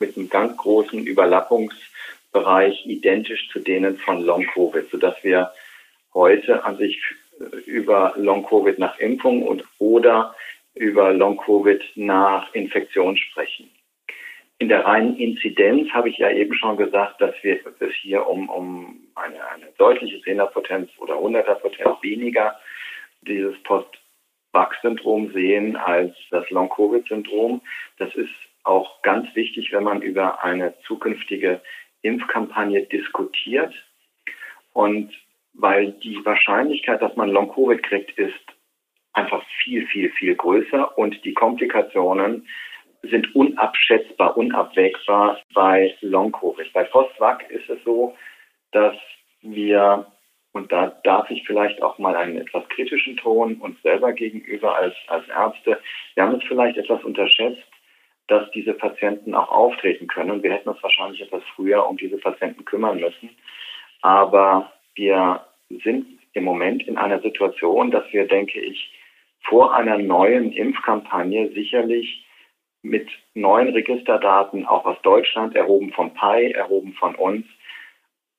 mit 0.00 0.16
einem 0.16 0.28
ganz 0.28 0.56
großen 0.56 1.04
Überlappungsbereich 1.04 2.86
identisch 2.86 3.48
zu 3.52 3.60
denen 3.60 3.98
von 3.98 4.22
Long-Covid, 4.22 4.90
sodass 4.90 5.22
wir 5.22 5.50
heute 6.14 6.64
an 6.64 6.76
sich 6.76 7.00
über 7.66 8.14
Long-Covid 8.16 8.78
nach 8.78 8.98
Impfung 8.98 9.42
und 9.42 9.64
oder 9.78 10.34
über 10.74 11.12
Long-Covid 11.12 11.82
nach 11.96 12.52
Infektion 12.54 13.16
sprechen. 13.16 13.70
In 14.60 14.68
der 14.68 14.84
reinen 14.84 15.16
Inzidenz 15.16 15.90
habe 15.90 16.08
ich 16.08 16.18
ja 16.18 16.30
eben 16.30 16.52
schon 16.54 16.76
gesagt, 16.76 17.20
dass 17.20 17.34
wir 17.42 17.60
es 17.78 17.94
hier 18.00 18.26
um, 18.26 18.48
um 18.48 19.06
eine, 19.14 19.48
eine 19.50 19.66
deutliche 19.78 20.20
Zehnerpotenz 20.22 20.90
oder 20.98 21.18
Hunderterpotenz 21.18 22.02
weniger 22.02 22.58
dieses 23.22 23.56
Post-Vax-Syndrom 23.62 25.32
sehen 25.32 25.76
als 25.76 26.16
das 26.30 26.48
Long-Covid-Syndrom. 26.50 27.60
Das 27.98 28.12
ist 28.16 28.34
auch 28.68 29.02
ganz 29.02 29.34
wichtig, 29.34 29.72
wenn 29.72 29.84
man 29.84 30.02
über 30.02 30.44
eine 30.44 30.74
zukünftige 30.86 31.60
Impfkampagne 32.02 32.82
diskutiert. 32.86 33.74
Und 34.72 35.12
weil 35.54 35.92
die 35.92 36.24
Wahrscheinlichkeit, 36.24 37.02
dass 37.02 37.16
man 37.16 37.30
Long-Covid 37.30 37.82
kriegt, 37.82 38.16
ist 38.18 38.34
einfach 39.12 39.42
viel, 39.62 39.86
viel, 39.86 40.10
viel 40.10 40.34
größer 40.36 40.96
und 40.96 41.24
die 41.24 41.34
Komplikationen 41.34 42.46
sind 43.02 43.34
unabschätzbar, 43.34 44.36
unabwägbar 44.36 45.40
bei 45.54 45.94
Long-Covid. 46.00 46.72
Bei 46.72 46.84
Post-Vac 46.84 47.50
ist 47.50 47.68
es 47.68 47.82
so, 47.84 48.16
dass 48.72 48.94
wir, 49.40 50.06
und 50.52 50.70
da 50.70 50.98
darf 51.04 51.30
ich 51.30 51.46
vielleicht 51.46 51.80
auch 51.82 51.98
mal 51.98 52.16
einen 52.16 52.38
etwas 52.38 52.68
kritischen 52.68 53.16
Ton 53.16 53.56
uns 53.56 53.80
selber 53.82 54.12
gegenüber 54.12 54.76
als, 54.76 54.94
als 55.06 55.26
Ärzte, 55.28 55.80
wir 56.14 56.22
haben 56.22 56.34
es 56.36 56.44
vielleicht 56.46 56.76
etwas 56.76 57.02
unterschätzt, 57.02 57.64
dass 58.28 58.50
diese 58.52 58.74
Patienten 58.74 59.34
auch 59.34 59.50
auftreten 59.50 60.06
können. 60.06 60.30
Und 60.30 60.42
wir 60.42 60.52
hätten 60.52 60.68
uns 60.68 60.82
wahrscheinlich 60.82 61.20
etwas 61.20 61.42
früher 61.56 61.86
um 61.86 61.96
diese 61.96 62.18
Patienten 62.18 62.64
kümmern 62.64 63.00
müssen. 63.00 63.30
Aber 64.02 64.72
wir 64.94 65.40
sind 65.82 66.06
im 66.34 66.44
Moment 66.44 66.86
in 66.86 66.96
einer 66.98 67.20
Situation, 67.20 67.90
dass 67.90 68.04
wir, 68.12 68.26
denke 68.28 68.60
ich, 68.60 68.92
vor 69.42 69.74
einer 69.74 69.98
neuen 69.98 70.52
Impfkampagne 70.52 71.50
sicherlich 71.52 72.24
mit 72.82 73.08
neuen 73.34 73.68
Registerdaten, 73.68 74.66
auch 74.66 74.84
aus 74.84 75.00
Deutschland, 75.02 75.56
erhoben 75.56 75.92
vom 75.92 76.12
PI, 76.14 76.52
erhoben 76.52 76.92
von 76.92 77.14
uns, 77.14 77.46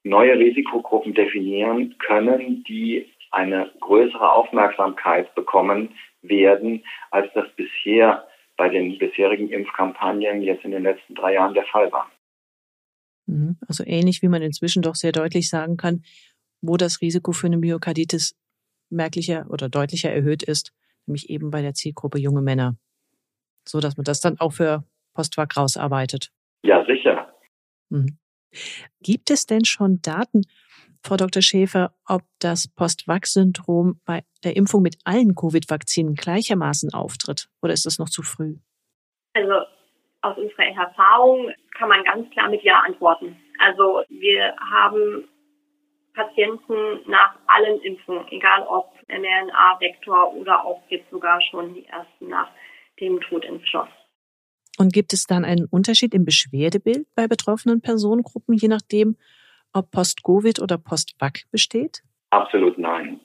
neue 0.03 0.38
Risikogruppen 0.38 1.13
definieren 1.13 1.96
können, 2.00 2.63
die 2.63 3.10
eine 3.31 3.72
größere 3.79 4.31
Aufmerksamkeit 4.31 5.34
bekommen 5.36 5.89
werden, 6.22 6.84
als 7.12 7.31
das 7.34 7.48
bisher 7.55 8.25
bei 8.60 8.68
den 8.68 8.98
bisherigen 8.98 9.50
Impfkampagnen 9.50 10.42
jetzt 10.42 10.66
in 10.66 10.72
den 10.72 10.84
letzten 10.84 11.16
drei 11.16 11.34
Jahren 11.36 11.54
der 11.54 11.63
Fall 11.63 11.89
war. 11.94 12.12
Mhm. 13.25 13.58
Also 13.66 13.86
ähnlich 13.88 14.22
wie 14.22 14.28
man 14.28 14.42
inzwischen 14.42 14.82
doch 14.82 14.96
sehr 14.96 15.13
deutlich 15.13 15.50
sagen 15.50 15.78
kann, 15.78 16.04
wo 16.62 16.75
das 16.75 17.00
Risiko 17.00 17.32
für 17.32 17.48
eine 17.48 17.58
Myokarditis 17.58 18.36
merklicher 18.89 19.46
oder 19.50 19.70
deutlicher 19.70 20.12
erhöht 20.12 20.44
ist, 20.44 20.74
nämlich 21.06 21.30
eben 21.30 21.51
bei 21.51 21.62
der 21.62 21.74
Zielgruppe 21.74 22.20
junge 22.20 22.42
Männer. 22.42 22.75
So 23.66 23.80
dass 23.80 23.96
man 23.96 24.04
das 24.04 24.20
dann 24.20 24.38
auch 24.42 24.51
für 24.51 24.84
Postwag 25.13 25.56
rausarbeitet. 25.56 26.34
Ja, 26.62 26.86
sicher. 26.86 27.34
Mhm. 27.88 28.18
Gibt 29.01 29.32
es 29.32 29.46
denn 29.46 29.63
schon 29.63 30.01
Daten, 30.01 30.42
Frau 31.03 31.15
Dr. 31.15 31.41
Schäfer, 31.41 31.94
ob 32.08 32.24
das 32.39 32.68
Post-Vax-Syndrom 32.68 34.00
bei 34.06 34.24
der 34.44 34.56
Impfung 34.56 34.82
mit 34.82 34.98
allen 35.06 35.36
Covid-Vakzinen 35.36 36.15
gleichermaßen 36.15 36.94
auftritt? 36.94 37.50
Oder 37.62 37.74
ist 37.74 37.86
das 37.86 38.00
noch 38.00 38.10
zu 38.10 38.22
früh? 38.22 38.58
Also 39.34 39.65
aus 40.22 40.38
unserer 40.38 40.65
Erfahrung 40.75 41.51
kann 41.77 41.89
man 41.89 42.03
ganz 42.03 42.29
klar 42.32 42.50
mit 42.50 42.63
Ja 42.63 42.82
antworten. 42.82 43.38
Also 43.60 44.03
wir 44.10 44.56
haben 44.60 45.27
Patienten 46.13 47.10
nach 47.10 47.36
allen 47.48 47.79
Impfungen, 47.82 48.27
egal 48.29 48.63
ob 48.63 48.91
mRNA-Vektor 49.08 50.34
oder 50.34 50.65
auch 50.65 50.82
jetzt 50.89 51.10
sogar 51.10 51.41
schon 51.41 51.74
die 51.74 51.86
ersten 51.86 52.27
nach 52.27 52.50
dem 53.00 53.22
Totimpfstoff. 53.22 53.88
Und 54.77 54.94
gibt 54.94 55.13
es 55.13 55.25
dann 55.25 55.46
einen 55.46 55.65
Unterschied 55.65 56.13
im 56.13 56.25
Beschwerdebild 56.25 57.08
bei 57.15 57.27
betroffenen 57.27 57.82
Personengruppen, 57.82 58.56
je 58.56 58.68
nachdem, 58.68 59.18
ob 59.74 59.92
Post-Covid 59.92 60.62
oder 60.62 60.78
Post-Vac 60.78 61.44
besteht? 61.52 62.02
Absolut 62.32 62.78
nein. 62.78 63.20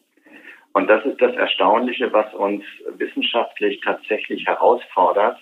Und 0.72 0.88
das 0.88 1.04
ist 1.04 1.20
das 1.22 1.34
Erstaunliche, 1.36 2.12
was 2.12 2.32
uns 2.34 2.64
wissenschaftlich 2.96 3.80
tatsächlich 3.84 4.46
herausfordert. 4.46 5.38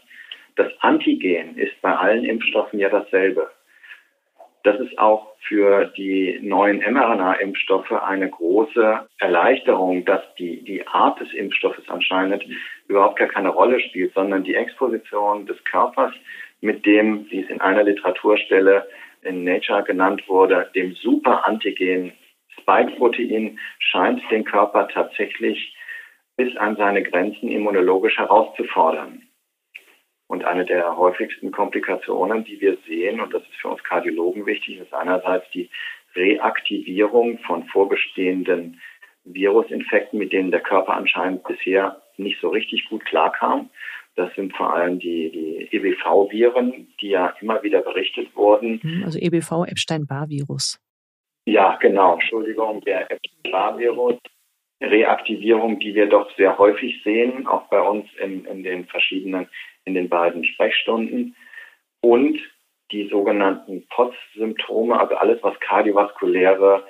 Das 0.56 0.70
Antigen 0.80 1.56
ist 1.56 1.80
bei 1.80 1.94
allen 1.94 2.24
Impfstoffen 2.24 2.78
ja 2.78 2.90
dasselbe. 2.90 3.50
Das 4.64 4.78
ist 4.78 4.96
auch 4.98 5.32
für 5.48 5.86
die 5.96 6.38
neuen 6.42 6.78
mRNA-Impfstoffe 6.78 7.90
eine 7.90 8.30
große 8.30 9.08
Erleichterung, 9.18 10.04
dass 10.04 10.22
die, 10.38 10.62
die 10.62 10.86
Art 10.86 11.18
des 11.18 11.32
Impfstoffes 11.32 11.88
anscheinend 11.88 12.44
überhaupt 12.86 13.18
gar 13.18 13.28
keine 13.28 13.48
Rolle 13.48 13.80
spielt, 13.80 14.14
sondern 14.14 14.44
die 14.44 14.54
Exposition 14.54 15.46
des 15.46 15.62
Körpers 15.64 16.12
mit 16.60 16.86
dem, 16.86 17.26
wie 17.30 17.42
es 17.42 17.50
in 17.50 17.60
einer 17.60 17.82
Literaturstelle 17.82 18.86
in 19.22 19.44
Nature 19.44 19.82
genannt 19.84 20.22
wurde, 20.28 20.70
dem 20.74 20.94
Superantigen 20.94 22.12
Spike-Protein 22.60 23.58
scheint 23.78 24.22
den 24.30 24.44
Körper 24.44 24.88
tatsächlich 24.88 25.74
bis 26.36 26.56
an 26.56 26.76
seine 26.76 27.02
Grenzen 27.02 27.50
immunologisch 27.50 28.18
herauszufordern. 28.18 29.22
Und 30.26 30.44
eine 30.44 30.64
der 30.64 30.96
häufigsten 30.96 31.52
Komplikationen, 31.52 32.44
die 32.44 32.60
wir 32.60 32.78
sehen, 32.86 33.20
und 33.20 33.34
das 33.34 33.42
ist 33.42 33.54
für 33.60 33.68
uns 33.68 33.82
Kardiologen 33.84 34.46
wichtig, 34.46 34.78
ist 34.78 34.94
einerseits 34.94 35.48
die 35.50 35.68
Reaktivierung 36.14 37.38
von 37.40 37.64
vorbestehenden 37.64 38.80
Virusinfekten, 39.24 40.18
mit 40.18 40.32
denen 40.32 40.50
der 40.50 40.60
Körper 40.60 40.94
anscheinend 40.94 41.44
bisher 41.44 42.00
nicht 42.16 42.40
so 42.40 42.48
richtig 42.48 42.88
gut 42.88 43.04
klarkam. 43.04 43.70
Das 44.14 44.34
sind 44.34 44.54
vor 44.54 44.74
allem 44.74 44.98
die, 44.98 45.30
die 45.30 45.76
EBV-Viren, 45.76 46.88
die 47.00 47.08
ja 47.08 47.34
immer 47.40 47.62
wieder 47.62 47.80
berichtet 47.80 48.34
wurden. 48.36 48.80
Hm, 48.82 49.02
also 49.04 49.18
EBV, 49.18 49.64
Epstein-Barr-Virus. 49.66 50.78
Ja, 51.46 51.76
genau. 51.76 52.14
Entschuldigung, 52.14 52.82
der 52.82 53.10
Epstein-Barr-Virus. 53.10 54.18
Reaktivierung, 54.82 55.78
die 55.78 55.94
wir 55.94 56.08
doch 56.08 56.34
sehr 56.36 56.58
häufig 56.58 57.02
sehen, 57.04 57.46
auch 57.46 57.68
bei 57.68 57.80
uns 57.80 58.06
in, 58.20 58.44
in 58.46 58.64
den 58.64 58.86
verschiedenen, 58.86 59.48
in 59.84 59.94
den 59.94 60.08
beiden 60.08 60.44
Sprechstunden. 60.44 61.36
Und 62.00 62.38
die 62.90 63.08
sogenannten 63.08 63.86
POTS-Symptome, 63.88 64.98
also 64.98 65.14
alles, 65.14 65.42
was 65.42 65.58
kardiovaskuläre 65.60 66.84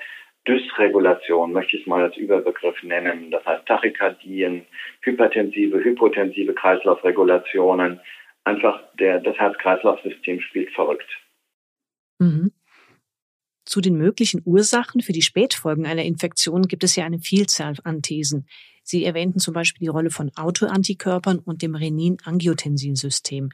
Dysregulation, 0.46 1.52
möchte 1.52 1.76
ich 1.76 1.82
es 1.82 1.86
mal 1.86 2.02
als 2.02 2.16
Überbegriff 2.16 2.82
nennen. 2.82 3.30
Das 3.30 3.44
heißt 3.44 3.66
Tachykardien, 3.66 4.66
hypertensive, 5.02 5.82
hypotensive 5.82 6.54
Kreislaufregulationen. 6.54 8.00
Einfach 8.44 8.80
der, 8.98 9.20
das 9.20 9.36
Herz-Kreislauf-System 9.38 10.40
spielt 10.40 10.70
verrückt. 10.74 11.08
Mhm. 12.18 12.52
Zu 13.64 13.80
den 13.80 13.96
möglichen 13.96 14.42
Ursachen 14.44 15.00
für 15.00 15.12
die 15.12 15.22
Spätfolgen 15.22 15.86
einer 15.86 16.02
Infektion 16.02 16.62
gibt 16.62 16.82
es 16.82 16.96
ja 16.96 17.04
eine 17.04 17.20
Vielzahl 17.20 17.76
an 17.84 18.02
Thesen. 18.02 18.48
Sie 18.82 19.04
erwähnten 19.04 19.38
zum 19.38 19.54
Beispiel 19.54 19.86
die 19.86 19.90
Rolle 19.90 20.10
von 20.10 20.32
Autoantikörpern 20.34 21.38
und 21.38 21.62
dem 21.62 21.76
Renin-Angiotensin-System. 21.76 23.50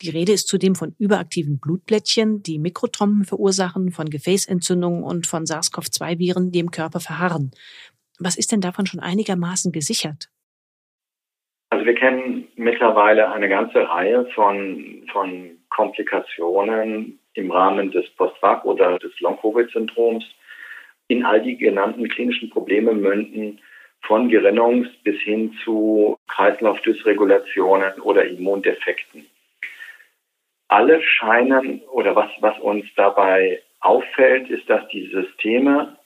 Die 0.00 0.10
Rede 0.10 0.32
ist 0.32 0.46
zudem 0.46 0.76
von 0.76 0.94
überaktiven 0.98 1.58
Blutplättchen, 1.58 2.42
die 2.42 2.58
Mikrotrompen 2.58 3.24
verursachen, 3.24 3.90
von 3.90 4.08
Gefäßentzündungen 4.08 5.02
und 5.02 5.26
von 5.26 5.44
SARS-CoV-2-Viren, 5.44 6.52
die 6.52 6.60
im 6.60 6.70
Körper 6.70 7.00
verharren. 7.00 7.50
Was 8.20 8.36
ist 8.36 8.52
denn 8.52 8.60
davon 8.60 8.86
schon 8.86 9.00
einigermaßen 9.00 9.72
gesichert? 9.72 10.28
Also 11.70 11.84
wir 11.84 11.94
kennen 11.94 12.48
mittlerweile 12.56 13.30
eine 13.30 13.48
ganze 13.48 13.88
Reihe 13.88 14.26
von, 14.34 15.04
von 15.12 15.58
Komplikationen 15.68 17.18
im 17.34 17.50
Rahmen 17.50 17.90
des 17.90 18.08
Post-Vac 18.16 18.64
oder 18.64 18.98
des 18.98 19.18
Long-Covid-Syndroms 19.20 20.24
in 21.08 21.24
all 21.24 21.42
die 21.42 21.56
genannten 21.56 22.08
klinischen 22.08 22.50
Probleme 22.50 22.92
münden, 22.92 23.60
von 24.02 24.30
Gerinnungs- 24.30 24.90
bis 25.02 25.20
hin 25.20 25.52
zu 25.64 26.16
Kreislaufdysregulationen 26.28 28.00
oder 28.00 28.24
Immundefekten. 28.26 29.26
Alle 30.68 31.02
scheinen, 31.02 31.80
oder 31.90 32.14
was, 32.14 32.30
was 32.40 32.58
uns 32.60 32.84
dabei 32.94 33.62
auffällt, 33.80 34.50
ist, 34.50 34.68
dass 34.68 34.86
die 34.88 35.06
Systeme 35.06 35.96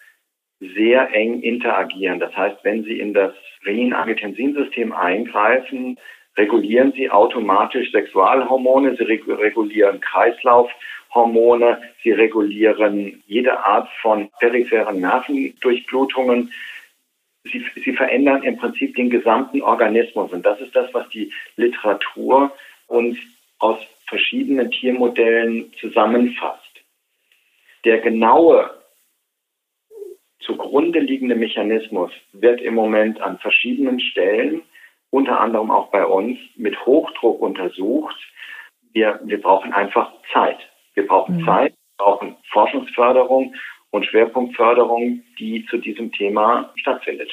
sehr 0.61 1.13
eng 1.13 1.43
interagieren. 1.43 2.21
Das 2.21 2.37
heißt, 2.37 2.59
wenn 2.63 2.85
Sie 2.85 3.01
in 3.01 3.13
das 3.13 3.35
Renin-Angiotensin-System 3.67 4.93
eingreifen, 4.93 5.99
regulieren 6.37 6.93
Sie 6.93 7.11
automatisch 7.11 7.91
Sexualhormone, 7.91 8.97
Sie 8.97 9.03
regulieren 9.03 10.01
Kreislaufhormone, 10.01 11.83
Sie 12.03 12.13
regulieren 12.13 13.23
jede 13.27 13.59
Art 13.65 13.89
von 14.01 14.31
peripheren 14.39 15.01
Nervendurchblutungen. 15.01 16.53
Sie, 17.45 17.65
Sie 17.85 17.93
verändern 17.93 18.45
im 18.45 18.57
Prinzip 18.57 18.95
den 18.95 19.11
gesamten 19.11 19.61
Organismus. 19.63 20.33
Und 20.33 20.47
das 20.47 20.61
ist 20.61 20.77
das, 20.77 20.95
was 20.95 21.09
die 21.09 21.33
Literatur 21.57 22.53
uns 22.87 23.19
aus 23.59 23.79
verschiedenen 24.13 24.71
Tiermodellen 24.71 25.73
zusammenfasst. 25.81 26.61
Der 27.87 27.99
genaue 28.01 28.71
zugrunde 30.41 31.01
liegende 31.01 31.35
Mechanismus 31.35 32.11
wird 32.35 32.61
im 32.61 32.75
Moment 32.75 33.23
an 33.23 33.39
verschiedenen 33.39 33.99
Stellen, 34.01 34.61
unter 35.09 35.41
anderem 35.41 35.71
auch 35.71 35.91
bei 35.91 36.05
uns, 36.05 36.39
mit 36.57 36.77
Hochdruck 36.85 37.41
untersucht. 37.41 38.17
Wir, 38.93 39.19
wir 39.25 39.41
brauchen 39.41 39.73
einfach 39.73 40.13
Zeit. 40.31 40.59
Wir 40.93 41.07
brauchen 41.07 41.39
mhm. 41.39 41.47
Zeit, 41.47 41.73
wir 41.73 42.05
brauchen 42.05 42.37
Forschungsförderung 42.53 43.55
und 43.93 44.05
Schwerpunktförderung, 44.05 45.23
die 45.39 45.65
zu 45.71 45.79
diesem 45.79 46.13
Thema 46.13 46.71
stattfindet. 46.77 47.33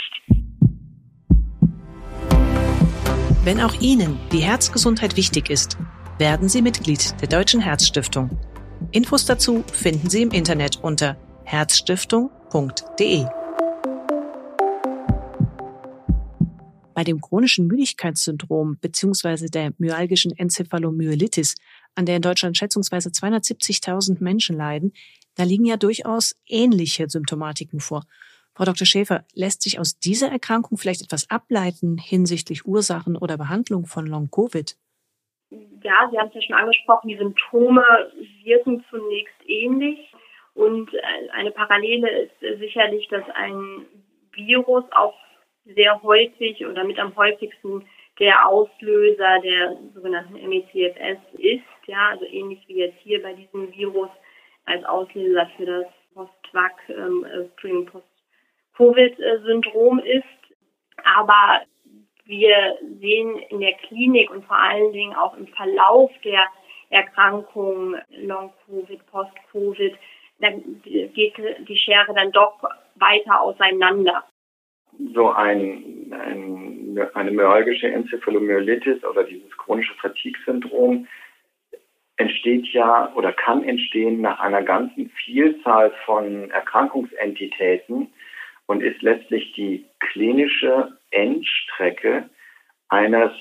Wenn 3.43 3.59
auch 3.59 3.73
Ihnen 3.81 4.17
die 4.31 4.43
Herzgesundheit 4.43 5.17
wichtig 5.17 5.49
ist, 5.49 5.77
werden 6.19 6.49
Sie 6.49 6.61
Mitglied 6.61 7.15
der 7.21 7.29
Deutschen 7.29 7.61
Herzstiftung. 7.61 8.29
Infos 8.91 9.23
dazu 9.23 9.63
finden 9.71 10.09
Sie 10.09 10.21
im 10.21 10.31
Internet 10.31 10.77
unter 10.83 11.15
herzstiftung.de. 11.45 13.25
Bei 16.93 17.05
dem 17.05 17.21
chronischen 17.21 17.67
Müdigkeitssyndrom 17.67 18.77
bzw. 18.81 19.47
der 19.47 19.71
myalgischen 19.77 20.37
Enzephalomyelitis, 20.37 21.55
an 21.95 22.05
der 22.05 22.17
in 22.17 22.21
Deutschland 22.21 22.57
schätzungsweise 22.57 23.07
270.000 23.11 24.21
Menschen 24.21 24.57
leiden, 24.57 24.91
da 25.35 25.43
liegen 25.43 25.63
ja 25.63 25.77
durchaus 25.77 26.35
ähnliche 26.45 27.09
Symptomatiken 27.09 27.79
vor. 27.79 28.03
Frau 28.55 28.65
Dr. 28.65 28.85
Schäfer, 28.85 29.23
lässt 29.35 29.61
sich 29.61 29.79
aus 29.79 29.99
dieser 29.99 30.29
Erkrankung 30.29 30.77
vielleicht 30.77 31.01
etwas 31.01 31.29
ableiten 31.29 31.97
hinsichtlich 31.97 32.65
Ursachen 32.65 33.15
oder 33.15 33.37
Behandlung 33.37 33.85
von 33.85 34.05
Long-Covid? 34.05 34.75
Ja, 35.51 36.07
Sie 36.11 36.19
haben 36.19 36.27
es 36.27 36.35
ja 36.35 36.41
schon 36.41 36.55
angesprochen, 36.55 37.07
die 37.09 37.17
Symptome 37.17 37.83
wirken 38.43 38.85
zunächst 38.89 39.35
ähnlich. 39.47 40.11
Und 40.53 40.93
äh, 40.93 41.29
eine 41.31 41.51
Parallele 41.51 42.09
ist 42.23 42.59
sicherlich, 42.59 43.07
dass 43.07 43.23
ein 43.33 43.85
Virus 44.33 44.83
auch 44.91 45.15
sehr 45.65 46.01
häufig 46.03 46.65
oder 46.65 46.83
mit 46.83 46.99
am 46.99 47.15
häufigsten 47.15 47.85
der 48.19 48.47
Auslöser 48.47 49.39
der 49.41 49.77
sogenannten 49.93 50.33
MECFS 50.33 51.19
ist, 51.37 51.63
ja, 51.87 52.09
also 52.09 52.25
ähnlich 52.25 52.59
wie 52.67 52.79
jetzt 52.79 52.99
hier 52.99 53.21
bei 53.21 53.33
diesem 53.33 53.71
Virus 53.73 54.09
als 54.65 54.83
Auslöser 54.83 55.49
für 55.55 55.65
das 55.65 55.85
Post-Vac, 56.13 56.73
ähm, 56.89 57.25
äh, 57.25 57.45
ist. 60.15 60.25
Aber 61.03 61.61
wir 62.29 62.77
sehen 63.01 63.39
in 63.49 63.59
der 63.59 63.73
Klinik 63.73 64.29
und 64.29 64.45
vor 64.45 64.57
allen 64.57 64.93
Dingen 64.93 65.15
auch 65.15 65.35
im 65.35 65.47
Verlauf 65.47 66.11
der 66.23 66.45
Erkrankung 66.91 67.95
Long-Covid, 68.11 69.05
Post-Covid, 69.11 69.95
dann 70.39 70.81
geht 70.83 71.33
die 71.67 71.77
Schere 71.77 72.13
dann 72.13 72.31
doch 72.31 72.63
weiter 72.95 73.41
auseinander. 73.41 74.23
So 75.13 75.29
ein, 75.29 76.11
ein, 76.11 77.09
eine 77.13 77.31
myalgische 77.31 77.87
Enzephalomyelitis 77.87 79.03
oder 79.03 79.23
dieses 79.23 79.49
chronische 79.57 79.93
Fatigue-Syndrom 79.95 81.07
entsteht 82.17 82.67
ja 82.73 83.11
oder 83.15 83.33
kann 83.33 83.63
entstehen 83.63 84.21
nach 84.21 84.39
einer 84.39 84.61
ganzen 84.61 85.09
Vielzahl 85.25 85.91
von 86.05 86.51
Erkrankungsentitäten 86.51 88.13
und 88.67 88.83
ist 88.83 89.01
letztlich 89.01 89.53
die 89.53 89.85
klinische 90.11 90.97
Endstrecke 91.11 92.29
eines 92.89 93.31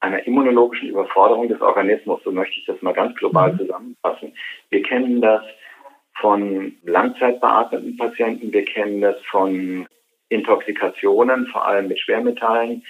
einer 0.00 0.26
immunologischen 0.26 0.88
Überforderung 0.88 1.48
des 1.48 1.60
Organismus, 1.60 2.20
so 2.24 2.32
möchte 2.32 2.58
ich 2.58 2.66
das 2.66 2.80
mal 2.80 2.94
ganz 2.94 3.14
global 3.16 3.52
mhm. 3.52 3.58
zusammenfassen. 3.58 4.34
Wir 4.70 4.82
kennen 4.82 5.20
das 5.20 5.42
von 6.14 6.74
langzeitbeatmeten 6.84 7.96
Patienten, 7.96 8.52
wir 8.52 8.64
kennen 8.64 9.02
das 9.02 9.16
von 9.30 9.86
Intoxikationen, 10.30 11.46
vor 11.48 11.66
allem 11.66 11.88
mit 11.88 11.98
Schwermetallen, 11.98 12.82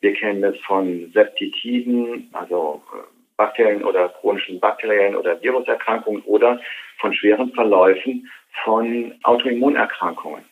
wir 0.00 0.14
kennen 0.14 0.44
es 0.44 0.58
von 0.60 1.10
Septitiden, 1.12 2.28
also 2.32 2.82
äh, 2.94 2.98
bakteriellen 3.36 3.84
oder 3.84 4.08
chronischen 4.20 4.60
bakteriellen 4.60 5.16
oder 5.16 5.40
Viruserkrankungen 5.42 6.22
oder 6.22 6.60
von 6.98 7.12
schweren 7.14 7.52
Verläufen 7.52 8.30
von 8.62 9.14
Autoimmunerkrankungen. 9.22 10.44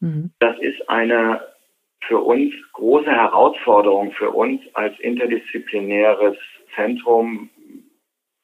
Mhm. 0.00 0.30
Das 0.38 0.58
ist 0.58 0.88
eine 0.88 1.40
für 2.06 2.18
uns 2.18 2.52
große 2.72 3.10
Herausforderung 3.10 4.12
für 4.12 4.30
uns 4.30 4.60
als 4.74 4.98
interdisziplinäres 5.00 6.36
Zentrum 6.74 7.50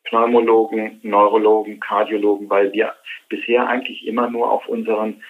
Pneumologen, 0.04 0.98
Neurologen, 1.02 1.78
Kardiologen, 1.78 2.50
weil 2.50 2.72
wir 2.72 2.94
bisher 3.28 3.68
eigentlich 3.68 4.06
immer 4.06 4.28
nur 4.30 4.50
auf 4.50 4.66
unseren 4.66 5.22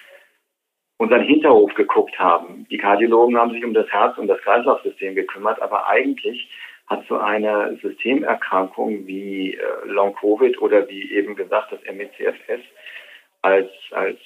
unseren 0.97 1.23
Hinterhof 1.23 1.73
geguckt 1.73 2.17
haben. 2.19 2.67
Die 2.69 2.77
Kardiologen 2.77 3.35
haben 3.35 3.51
sich 3.51 3.65
um 3.65 3.73
das 3.73 3.91
Herz 3.91 4.15
und 4.19 4.27
das 4.27 4.39
Kreislaufsystem 4.41 5.15
gekümmert, 5.15 5.59
aber 5.59 5.87
eigentlich 5.87 6.47
hat 6.85 7.03
so 7.07 7.17
eine 7.17 7.79
Systemerkrankung 7.81 9.07
wie 9.07 9.55
äh, 9.55 9.61
Long-Covid 9.85 10.61
oder 10.61 10.87
wie 10.89 11.11
eben 11.11 11.35
gesagt 11.35 11.71
das 11.71 11.79
MECFS 11.91 12.61
als, 13.41 13.71
als 13.89 14.19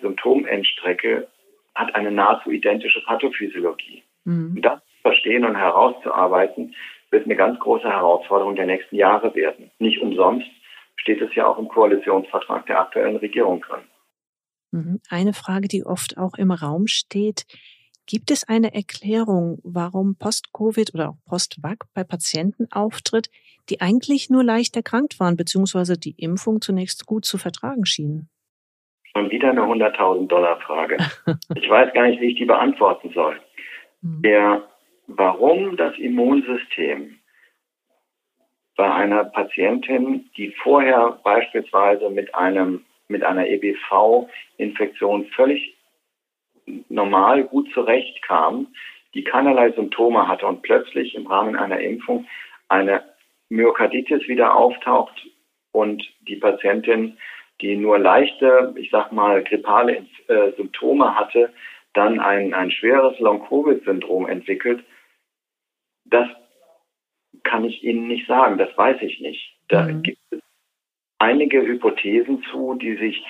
Symptomendstrecke 0.00 1.28
hat 1.74 1.94
eine 1.94 2.10
nahezu 2.10 2.50
identische 2.50 3.00
Pathophysiologie. 3.06 4.02
Mhm. 4.24 4.60
Das 4.60 4.80
zu 4.80 5.02
verstehen 5.02 5.44
und 5.44 5.56
herauszuarbeiten, 5.56 6.74
wird 7.10 7.26
eine 7.26 7.36
ganz 7.36 7.58
große 7.60 7.88
Herausforderung 7.88 8.56
der 8.56 8.66
nächsten 8.66 8.96
Jahre 8.96 9.34
werden. 9.34 9.70
Nicht 9.78 10.00
umsonst 10.00 10.48
steht 10.96 11.20
es 11.20 11.34
ja 11.34 11.46
auch 11.46 11.58
im 11.58 11.68
Koalitionsvertrag 11.68 12.66
der 12.66 12.80
aktuellen 12.80 13.16
Regierung 13.16 13.60
drin. 13.60 13.82
Mhm. 14.70 15.00
Eine 15.10 15.32
Frage, 15.34 15.68
die 15.68 15.84
oft 15.84 16.16
auch 16.16 16.34
im 16.34 16.50
Raum 16.50 16.86
steht. 16.86 17.44
Gibt 18.06 18.30
es 18.30 18.48
eine 18.48 18.74
Erklärung, 18.74 19.60
warum 19.62 20.16
Post-Covid 20.16 20.94
oder 20.94 21.10
auch 21.10 21.16
Post-Vac 21.26 21.84
bei 21.94 22.02
Patienten 22.02 22.66
auftritt, 22.72 23.30
die 23.68 23.80
eigentlich 23.80 24.28
nur 24.28 24.42
leicht 24.42 24.74
erkrankt 24.74 25.20
waren, 25.20 25.36
beziehungsweise 25.36 25.96
die 25.96 26.14
Impfung 26.16 26.60
zunächst 26.60 27.06
gut 27.06 27.24
zu 27.24 27.38
vertragen 27.38 27.86
schienen? 27.86 28.28
Schon 29.14 29.30
wieder 29.30 29.50
eine 29.50 29.62
100.000 29.62 30.26
Dollar 30.28 30.58
Frage. 30.60 30.96
Ich 31.54 31.68
weiß 31.68 31.92
gar 31.92 32.06
nicht, 32.06 32.20
wie 32.20 32.30
ich 32.30 32.36
die 32.36 32.46
beantworten 32.46 33.10
soll. 33.14 33.38
Hm. 34.02 34.22
Der, 34.22 34.62
warum 35.06 35.76
das 35.76 35.96
Immunsystem 35.98 37.18
bei 38.76 38.90
einer 38.92 39.24
Patientin, 39.24 40.30
die 40.36 40.52
vorher 40.62 41.18
beispielsweise 41.22 42.08
mit 42.10 42.34
einem, 42.34 42.84
mit 43.08 43.22
einer 43.22 43.46
EBV-Infektion 43.46 45.26
völlig 45.36 45.76
normal 46.88 47.44
gut 47.44 47.70
zurechtkam, 47.72 48.68
die 49.14 49.24
keinerlei 49.24 49.72
Symptome 49.72 50.26
hatte 50.26 50.46
und 50.46 50.62
plötzlich 50.62 51.14
im 51.14 51.26
Rahmen 51.26 51.56
einer 51.56 51.80
Impfung 51.80 52.26
eine 52.68 53.02
Myokarditis 53.50 54.26
wieder 54.28 54.56
auftaucht 54.56 55.26
und 55.72 56.02
die 56.26 56.36
Patientin 56.36 57.18
die 57.62 57.76
nur 57.76 57.98
leichte, 57.98 58.74
ich 58.76 58.90
sag 58.90 59.12
mal, 59.12 59.42
grippale 59.44 60.04
äh, 60.28 60.52
Symptome 60.56 61.14
hatte, 61.14 61.52
dann 61.94 62.20
ein, 62.20 62.52
ein 62.54 62.70
schweres 62.70 63.18
Long-Covid-Syndrom 63.20 64.28
entwickelt, 64.28 64.84
das 66.04 66.28
kann 67.44 67.64
ich 67.64 67.82
Ihnen 67.82 68.08
nicht 68.08 68.26
sagen, 68.26 68.58
das 68.58 68.76
weiß 68.76 69.00
ich 69.02 69.20
nicht. 69.20 69.56
Da 69.68 69.84
mhm. 69.84 70.02
gibt 70.02 70.18
es 70.30 70.40
einige 71.18 71.62
Hypothesen 71.62 72.42
zu, 72.50 72.74
die 72.74 72.96
sich 72.96 73.24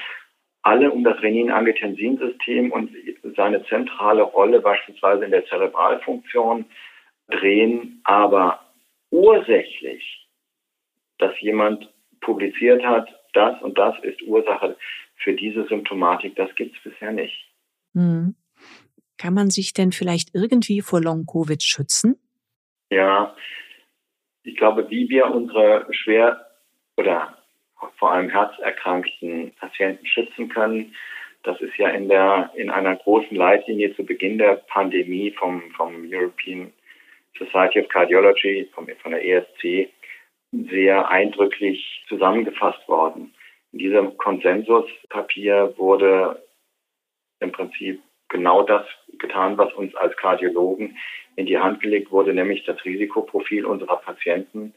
alle 0.63 0.91
um 0.91 1.05
das 1.05 1.21
Renin-Angiotensin-System 1.21 2.71
und 2.73 2.91
seine 3.37 3.65
zentrale 3.67 4.23
Rolle 4.23 4.61
beispielsweise 4.61 5.25
in 5.25 5.33
der 5.33 5.45
Zerebralfunktion 5.47 6.65
drehen, 7.29 8.01
aber 8.05 8.61
ursächlich, 9.11 10.29
dass 11.19 11.39
jemand 11.41 11.93
publiziert 12.21 12.85
hat, 12.85 13.09
das 13.33 13.61
und 13.63 13.79
das 13.79 13.95
ist 14.03 14.23
Ursache 14.23 14.77
für 15.17 15.35
diese 15.35 15.67
Symptomatik, 15.67 16.37
das 16.37 16.55
gibt 16.55 16.77
es 16.77 16.83
bisher 16.83 17.13
nicht. 17.13 17.37
Hm. 17.95 18.35
Kann 19.19 19.35
man 19.35 19.51
sich 19.51 19.73
denn 19.73 19.93
vielleicht 19.93 20.35
irgendwie 20.35 20.81
vor 20.81 21.01
Long-Covid 21.01 21.63
schützen? 21.63 22.17
Ja, 22.91 23.35
ich 24.43 24.57
glaube, 24.57 24.91
wie 24.91 25.09
wir 25.09 25.27
unsere 25.27 25.87
schwer 25.91 26.47
oder 26.97 27.39
vor 27.99 28.13
allem 28.13 28.31
herzerkrankten 28.31 29.53
Patienten 29.55 30.07
schützen 30.07 30.49
können, 30.49 30.95
das 31.45 31.61
ist 31.61 31.77
ja 31.77 31.89
in 31.89 32.09
der 32.09 32.51
in 32.55 32.71
einer 32.71 32.97
großen 32.97 33.37
Leitlinie 33.37 33.95
zu 33.97 34.05
Beginn 34.05 34.39
der 34.39 34.57
Pandemie 34.69 35.33
vom 35.33 35.63
vom 35.73 36.07
European 36.09 36.73
Society 37.39 37.81
of 37.81 37.89
Cardiology 37.89 38.69
vom, 38.75 38.87
von 39.03 39.13
der 39.13 39.25
ESC 39.25 39.91
sehr 40.53 41.09
eindrücklich 41.09 42.05
zusammengefasst 42.09 42.87
worden. 42.89 43.35
In 43.73 43.79
diesem 43.79 44.17
Konsensuspapier 44.19 45.75
wurde 45.77 46.43
im 47.41 47.53
Prinzip 47.53 48.01
genau 48.29 48.63
das 48.63 48.87
getan, 49.19 49.57
was 49.59 49.73
uns 49.75 49.95
als 49.95 50.17
Kardiologen 50.17 50.97
in 51.37 51.47
die 51.47 51.59
Hand 51.59 51.81
gelegt 51.81 52.11
wurde, 52.11 52.35
nämlich 52.35 52.65
das 52.65 52.85
Risikoprofil 52.85 53.65
unserer 53.65 53.97
Patienten 53.97 54.75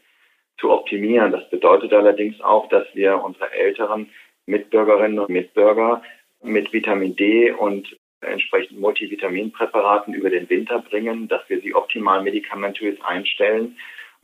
zu 0.58 0.70
optimieren. 0.70 1.32
Das 1.32 1.48
bedeutet 1.50 1.92
allerdings 1.92 2.40
auch, 2.40 2.68
dass 2.70 2.86
wir 2.94 3.22
unsere 3.22 3.52
älteren 3.52 4.08
Mitbürgerinnen 4.46 5.18
und 5.18 5.28
Mitbürger 5.28 6.02
mit 6.42 6.72
Vitamin 6.72 7.16
D 7.16 7.50
und 7.50 7.96
entsprechend 8.22 8.80
Multivitaminpräparaten 8.80 10.14
über 10.14 10.30
den 10.30 10.48
Winter 10.48 10.78
bringen, 10.78 11.28
dass 11.28 11.46
wir 11.48 11.60
sie 11.60 11.74
optimal 11.74 12.22
medikamentös 12.22 12.98
einstellen 13.02 13.76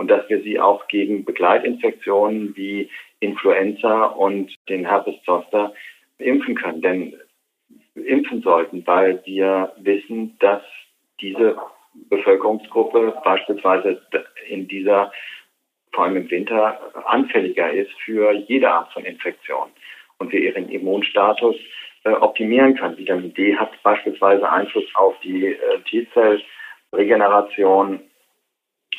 und 0.03 0.09
dass 0.09 0.29
wir 0.29 0.43
sie 0.43 0.59
auch 0.59 0.89
gegen 0.89 1.25
Begleitinfektionen 1.25 2.57
wie 2.57 2.91
Influenza 3.21 4.07
und 4.07 4.53
den 4.69 4.85
Herpes 4.85 5.15
Zoster 5.25 5.73
impfen 6.19 6.57
können. 6.57 6.83
Denn 6.83 7.15
impfen 7.95 8.43
sollten, 8.43 8.85
weil 8.85 9.23
wir 9.25 9.73
wissen, 9.77 10.37
dass 10.41 10.63
diese 11.21 11.57
Bevölkerungsgruppe 12.11 13.15
beispielsweise 13.23 14.03
in 14.49 14.67
dieser, 14.67 15.13
vor 15.93 16.07
allem 16.07 16.17
im 16.17 16.29
Winter, 16.33 16.81
anfälliger 17.07 17.71
ist 17.71 17.93
für 18.05 18.33
jede 18.33 18.73
Art 18.73 18.93
von 18.93 19.05
Infektion 19.05 19.69
und 20.19 20.33
wir 20.33 20.41
ihren 20.41 20.69
Immunstatus 20.69 21.55
äh, 22.03 22.11
optimieren 22.11 22.75
können. 22.75 22.99
Vitamin 22.99 23.33
D 23.35 23.57
hat 23.57 23.71
beispielsweise 23.85 24.51
Einfluss 24.51 24.87
auf 24.95 25.15
die 25.21 25.47
äh, 25.47 25.79
T-Zell-Regeneration 25.89 28.01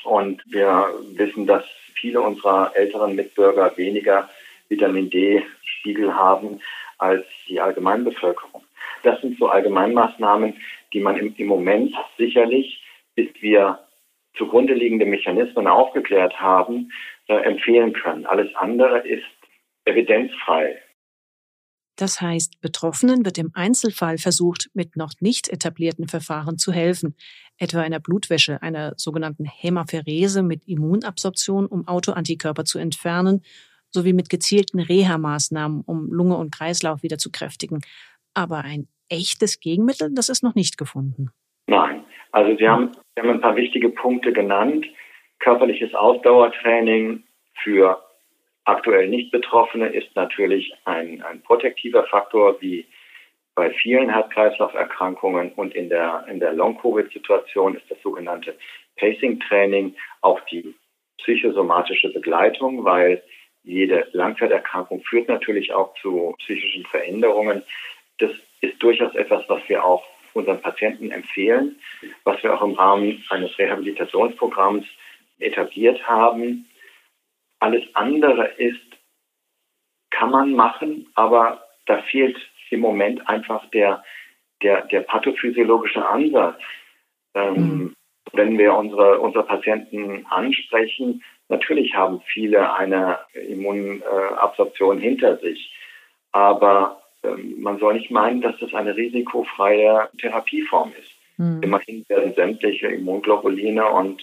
und 0.05 0.41
wir 0.45 0.87
wissen, 1.15 1.47
dass 1.47 1.63
viele 1.95 2.21
unserer 2.21 2.71
älteren 2.75 3.15
Mitbürger 3.15 3.75
weniger 3.77 4.29
Vitamin 4.69 5.09
D-Spiegel 5.09 6.13
haben 6.13 6.59
als 6.97 7.25
die 7.47 7.59
Allgemeinbevölkerung. 7.59 8.63
Das 9.03 9.19
sind 9.21 9.37
so 9.37 9.47
Allgemeinmaßnahmen, 9.47 10.55
die 10.93 10.99
man 10.99 11.17
im, 11.17 11.33
im 11.37 11.47
Moment 11.47 11.93
sicherlich, 12.17 12.83
bis 13.15 13.29
wir 13.41 13.79
zugrunde 14.35 14.73
liegende 14.73 15.05
Mechanismen 15.05 15.67
aufgeklärt 15.67 16.39
haben, 16.39 16.91
äh, 17.27 17.35
empfehlen 17.35 17.93
können. 17.93 18.25
Alles 18.25 18.53
andere 18.55 18.99
ist 18.99 19.25
evidenzfrei. 19.85 20.81
Das 21.95 22.21
heißt, 22.21 22.59
Betroffenen 22.59 23.23
wird 23.23 23.37
im 23.37 23.51
Einzelfall 23.53 24.17
versucht, 24.17 24.69
mit 24.73 24.95
noch 24.95 25.13
nicht 25.19 25.49
etablierten 25.49 26.07
Verfahren 26.07 26.57
zu 26.57 26.71
helfen, 26.71 27.15
etwa 27.57 27.81
einer 27.81 27.99
Blutwäsche, 27.99 28.61
einer 28.63 28.93
sogenannten 28.97 29.45
Hämapherese 29.45 30.41
mit 30.41 30.67
Immunabsorption, 30.67 31.67
um 31.67 31.87
Autoantikörper 31.87 32.65
zu 32.65 32.79
entfernen, 32.79 33.43
sowie 33.91 34.13
mit 34.13 34.29
gezielten 34.29 34.79
Reha-Maßnahmen, 34.79 35.81
um 35.85 36.11
Lunge 36.11 36.35
und 36.37 36.51
Kreislauf 36.51 37.03
wieder 37.03 37.19
zu 37.19 37.31
kräftigen. 37.31 37.81
Aber 38.33 38.63
ein 38.63 38.87
echtes 39.09 39.59
Gegenmittel, 39.59 40.09
das 40.13 40.29
ist 40.29 40.43
noch 40.43 40.55
nicht 40.55 40.79
gefunden. 40.79 41.29
Nein, 41.67 42.03
also 42.31 42.57
Sie 42.57 42.67
haben, 42.67 42.91
Sie 43.15 43.21
haben 43.21 43.29
ein 43.29 43.41
paar 43.41 43.55
wichtige 43.55 43.89
Punkte 43.89 44.33
genannt. 44.33 44.85
Körperliches 45.39 45.93
Ausdauertraining 45.93 47.23
für 47.63 48.01
aktuell 48.65 49.07
nicht 49.07 49.31
Betroffene 49.31 49.87
ist 49.87 50.15
natürlich 50.15 50.73
ein, 50.85 51.21
ein 51.21 51.41
protektiver 51.41 52.03
Faktor, 52.05 52.61
wie 52.61 52.85
bei 53.55 53.69
vielen 53.71 54.09
Herz-Kreislauf-Erkrankungen 54.09 55.51
und 55.53 55.75
in 55.75 55.89
der, 55.89 56.25
in 56.27 56.39
der 56.39 56.53
Long-Covid-Situation 56.53 57.75
ist 57.75 57.89
das 57.89 58.01
sogenannte 58.01 58.55
Pacing-Training 58.97 59.95
auch 60.21 60.39
die 60.51 60.73
psychosomatische 61.19 62.11
Begleitung, 62.11 62.83
weil 62.83 63.21
jede 63.63 64.07
Langzeiterkrankung 64.11 65.03
führt 65.03 65.27
natürlich 65.27 65.73
auch 65.73 65.93
zu 66.01 66.35
psychischen 66.39 66.85
Veränderungen. 66.85 67.63
Das 68.17 68.31
ist 68.61 68.81
durchaus 68.81 69.13
etwas, 69.15 69.47
was 69.47 69.61
wir 69.67 69.83
auch 69.83 70.03
unseren 70.33 70.61
Patienten 70.61 71.11
empfehlen, 71.11 71.79
was 72.23 72.41
wir 72.43 72.53
auch 72.53 72.63
im 72.63 72.73
Rahmen 72.73 73.23
eines 73.29 73.57
Rehabilitationsprogramms 73.57 74.85
etabliert 75.39 76.05
haben. 76.07 76.67
Alles 77.63 77.83
andere 77.93 78.47
ist, 78.57 78.81
kann 80.11 80.31
man 80.31 80.51
machen, 80.51 81.07
aber 81.15 81.63
da 81.85 82.01
fehlt 82.01 82.35
im 82.69 82.81
Moment 82.81 83.25
einfach 83.29 83.65
der, 83.69 84.03
der, 84.61 84.81
der 84.87 84.99
pathophysiologische 84.99 86.05
Ansatz. 86.05 86.59
Ähm, 87.33 87.53
mhm. 87.55 87.95
Wenn 88.33 88.57
wir 88.57 88.73
unsere, 88.73 89.17
unsere 89.19 89.45
Patienten 89.45 90.25
ansprechen, 90.29 91.23
natürlich 91.47 91.95
haben 91.95 92.19
viele 92.33 92.73
eine 92.73 93.19
Immunabsorption 93.33 94.99
hinter 94.99 95.37
sich, 95.37 95.73
aber 96.33 97.01
ähm, 97.23 97.61
man 97.61 97.79
soll 97.79 97.93
nicht 97.93 98.11
meinen, 98.11 98.41
dass 98.41 98.59
das 98.59 98.73
eine 98.73 98.93
risikofreie 98.93 100.09
Therapieform 100.17 100.91
ist. 100.99 101.15
Mhm. 101.37 101.63
Immerhin 101.63 102.03
werden 102.09 102.33
sämtliche 102.33 102.87
Immunglobuline 102.87 103.87
und 103.87 104.21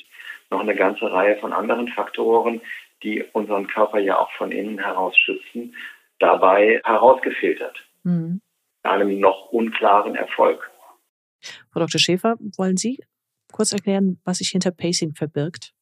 noch 0.50 0.60
eine 0.60 0.74
ganze 0.74 1.10
Reihe 1.10 1.38
von 1.38 1.54
anderen 1.54 1.88
Faktoren, 1.88 2.60
die 3.02 3.24
unseren 3.32 3.66
Körper 3.66 3.98
ja 3.98 4.18
auch 4.18 4.30
von 4.32 4.52
innen 4.52 4.78
heraus 4.78 5.16
schützen, 5.16 5.74
dabei 6.18 6.80
herausgefiltert. 6.84 7.76
Mhm. 8.04 8.40
Einem 8.82 9.20
noch 9.20 9.50
unklaren 9.52 10.14
Erfolg. 10.14 10.70
Frau 11.72 11.80
Dr. 11.80 11.98
Schäfer, 11.98 12.36
wollen 12.56 12.76
Sie 12.76 12.98
kurz 13.52 13.72
erklären, 13.72 14.20
was 14.24 14.38
sich 14.38 14.50
hinter 14.50 14.70
Pacing 14.70 15.14
verbirgt? 15.14 15.72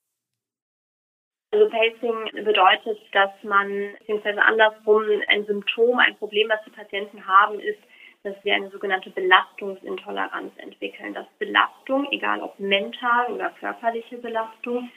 Also 1.50 1.68
Pacing 1.70 2.44
bedeutet, 2.44 2.98
dass 3.12 3.30
man, 3.42 3.94
beziehungsweise 3.98 4.42
andersrum, 4.42 5.04
ein 5.28 5.46
Symptom, 5.46 5.98
ein 5.98 6.16
Problem, 6.16 6.48
was 6.48 6.62
die 6.64 6.70
Patienten 6.70 7.26
haben, 7.26 7.58
ist, 7.58 7.78
dass 8.22 8.34
sie 8.42 8.52
eine 8.52 8.68
sogenannte 8.70 9.10
Belastungsintoleranz 9.10 10.52
entwickeln. 10.58 11.14
Dass 11.14 11.26
Belastung, 11.38 12.06
egal 12.10 12.42
ob 12.42 12.58
mental 12.58 13.32
oder 13.32 13.50
körperliche 13.58 14.18
Belastung, 14.18 14.90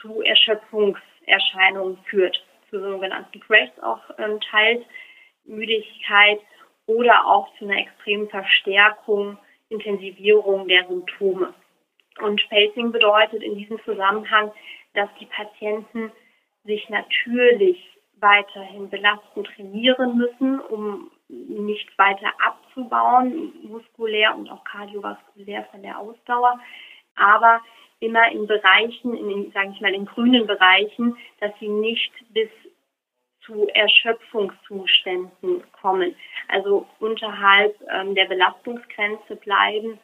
zu 0.00 0.22
Erschöpfungserscheinungen 0.22 1.98
führt, 2.04 2.42
zu 2.70 2.80
sogenannten 2.80 3.40
Crashs 3.40 3.78
auch 3.80 4.00
ähm, 4.18 4.40
teils, 4.40 4.84
Müdigkeit 5.44 6.40
oder 6.86 7.26
auch 7.26 7.48
zu 7.58 7.64
einer 7.64 7.78
extremen 7.78 8.28
Verstärkung, 8.28 9.38
Intensivierung 9.68 10.68
der 10.68 10.86
Symptome. 10.86 11.54
Und 12.20 12.42
Pacing 12.48 12.92
bedeutet 12.92 13.42
in 13.42 13.56
diesem 13.56 13.82
Zusammenhang, 13.84 14.50
dass 14.94 15.08
die 15.20 15.26
Patienten 15.26 16.10
sich 16.64 16.88
natürlich 16.88 17.78
weiterhin 18.20 18.90
belasten 18.90 19.44
trainieren 19.44 20.16
müssen, 20.16 20.60
um 20.60 21.10
nicht 21.28 21.96
weiter 21.98 22.32
abzubauen, 22.44 23.52
muskulär 23.62 24.34
und 24.34 24.50
auch 24.50 24.64
kardiovaskulär 24.64 25.64
von 25.70 25.82
der 25.82 25.98
Ausdauer, 25.98 26.58
aber 27.14 27.60
immer 28.00 28.30
in 28.30 28.46
Bereichen, 28.46 29.14
in 29.14 29.50
sage 29.52 29.70
ich 29.74 29.80
mal, 29.80 29.94
in 29.94 30.06
grünen 30.06 30.46
Bereichen, 30.46 31.16
dass 31.40 31.52
sie 31.58 31.68
nicht 31.68 32.12
bis 32.30 32.48
zu 33.44 33.66
Erschöpfungszuständen 33.68 35.64
kommen, 35.72 36.14
also 36.48 36.86
unterhalb 37.00 37.74
ähm, 37.90 38.14
der 38.14 38.26
Belastungsgrenze 38.26 39.36
bleiben 39.36 39.98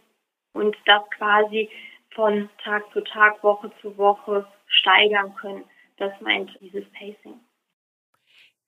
und 0.54 0.76
das 0.86 1.02
quasi 1.10 1.68
von 2.14 2.48
Tag 2.62 2.84
zu 2.92 3.02
Tag, 3.02 3.42
Woche 3.42 3.70
zu 3.82 3.96
Woche 3.98 4.46
steigern 4.66 5.34
können. 5.34 5.64
Das 5.98 6.12
meint 6.20 6.56
dieses 6.60 6.84
Pacing. 6.92 7.38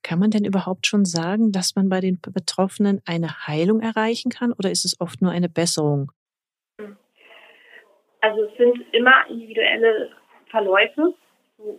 Kann 0.03 0.19
man 0.19 0.31
denn 0.31 0.45
überhaupt 0.45 0.87
schon 0.87 1.05
sagen, 1.05 1.51
dass 1.51 1.75
man 1.75 1.89
bei 1.89 2.01
den 2.01 2.21
Betroffenen 2.21 3.01
eine 3.07 3.47
Heilung 3.47 3.81
erreichen 3.81 4.31
kann 4.31 4.53
oder 4.53 4.71
ist 4.71 4.85
es 4.85 5.01
oft 5.01 5.21
nur 5.21 5.33
eine 5.33 5.49
Besserung? 5.49 6.13
Also 8.27 8.43
es 8.43 8.57
sind 8.57 8.93
immer 8.93 9.25
individuelle 9.29 10.11
Verläufe, 10.51 11.15
so 11.57 11.79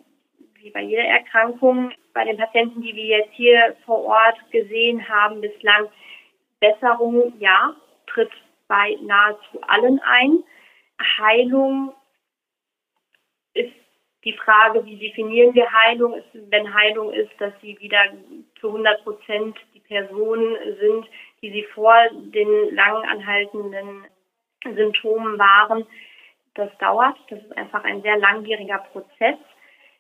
wie 0.55 0.69
bei 0.69 0.81
jeder 0.81 1.03
Erkrankung. 1.03 1.91
Bei 2.13 2.23
den 2.23 2.38
Patienten, 2.38 2.81
die 2.81 2.95
wir 2.95 3.17
jetzt 3.17 3.33
hier 3.33 3.75
vor 3.86 4.05
Ort 4.05 4.38
gesehen 4.51 5.05
haben 5.10 5.41
bislang, 5.41 5.89
Besserung, 6.62 7.33
ja, 7.39 7.75
tritt 8.07 8.31
bei 8.69 8.97
nahezu 9.01 9.62
allen 9.67 9.99
ein. 9.99 10.41
Heilung 11.19 11.93
ist 13.53 13.73
die 14.23 14.33
Frage, 14.33 14.86
wie 14.86 14.95
definieren 14.95 15.53
wir 15.53 15.69
Heilung? 15.69 16.13
Ist, 16.13 16.29
wenn 16.33 16.73
Heilung 16.73 17.12
ist, 17.12 17.31
dass 17.39 17.51
sie 17.62 17.77
wieder 17.81 18.05
zu 18.62 18.67
100 18.67 19.03
Prozent 19.03 19.57
die 19.73 19.81
Personen 19.81 20.55
sind, 20.79 21.07
die 21.41 21.51
sie 21.51 21.63
vor 21.73 21.93
den 22.13 22.73
lang 22.73 23.03
anhaltenden 23.03 24.05
Symptomen 24.63 25.38
waren. 25.38 25.86
Das 26.57 26.75
dauert. 26.79 27.15
Das 27.29 27.39
ist 27.39 27.55
einfach 27.55 27.83
ein 27.83 28.01
sehr 28.01 28.17
langwieriger 28.17 28.79
Prozess. 28.91 29.37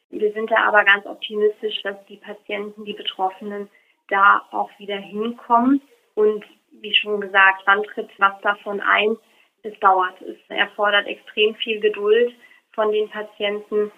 Wir 0.09 0.33
sind 0.33 0.49
da 0.49 0.67
aber 0.67 0.83
ganz 0.83 1.05
optimistisch, 1.05 1.81
dass 1.83 2.03
die 2.07 2.17
Patienten, 2.17 2.83
die 2.83 2.93
Betroffenen, 2.93 3.69
da 4.09 4.41
auch 4.51 4.71
wieder 4.79 4.97
hinkommen. 4.97 5.81
Und 6.15 6.43
wie 6.71 6.95
schon 6.95 7.21
gesagt, 7.21 7.61
wann 7.65 7.83
tritt 7.83 8.09
was 8.17 8.41
davon 8.41 8.81
ein? 8.81 9.17
Es 9.61 9.77
dauert. 9.79 10.19
Es 10.21 10.37
erfordert 10.49 11.05
extrem 11.05 11.53
viel 11.55 11.79
Geduld 11.79 12.33
von 12.73 12.91
den 12.91 13.07
Patienten. 13.09 13.91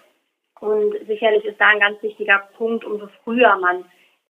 Und 0.60 0.94
sicherlich 1.06 1.44
ist 1.46 1.58
da 1.58 1.68
ein 1.68 1.80
ganz 1.80 2.02
wichtiger 2.02 2.50
Punkt, 2.58 2.84
umso 2.84 3.08
früher 3.24 3.56
man 3.56 3.86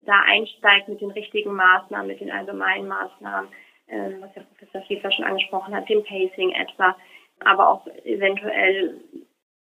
da 0.02 0.20
einsteigt 0.26 0.88
mit 0.88 1.02
den 1.02 1.10
richtigen 1.10 1.52
Maßnahmen, 1.52 2.06
mit 2.06 2.20
den 2.20 2.30
allgemeinen 2.30 2.88
Maßnahmen, 2.88 3.50
äh, 3.88 4.12
was 4.20 4.32
der 4.32 4.42
Professor 4.42 4.82
Schäfer 4.82 5.12
schon 5.12 5.26
angesprochen 5.26 5.74
hat, 5.74 5.88
dem 5.90 6.04
Pacing 6.04 6.52
etwa, 6.52 6.96
aber 7.40 7.68
auch 7.68 7.87
eventuell 8.05 9.01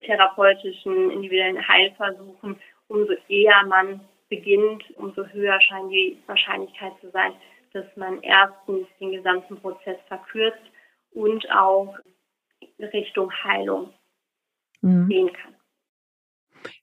therapeutischen, 0.03 1.11
individuellen 1.11 1.67
Heilversuchen, 1.67 2.57
umso 2.89 3.13
eher 3.29 3.65
man 3.67 4.01
beginnt, 4.29 4.85
umso 4.97 5.25
höher 5.27 5.61
scheint 5.61 5.91
die 5.91 6.19
Wahrscheinlichkeit 6.27 6.93
zu 7.01 7.11
sein, 7.11 7.33
dass 7.73 7.85
man 7.97 8.23
erstens 8.23 8.87
den 9.01 9.13
gesamten 9.13 9.57
Prozess 9.57 9.99
verkürzt 10.09 10.63
und 11.13 11.51
auch 11.51 11.95
Richtung 12.79 13.31
Heilung 13.45 13.93
mhm. 14.81 15.09
gehen 15.09 15.33
kann. 15.33 15.55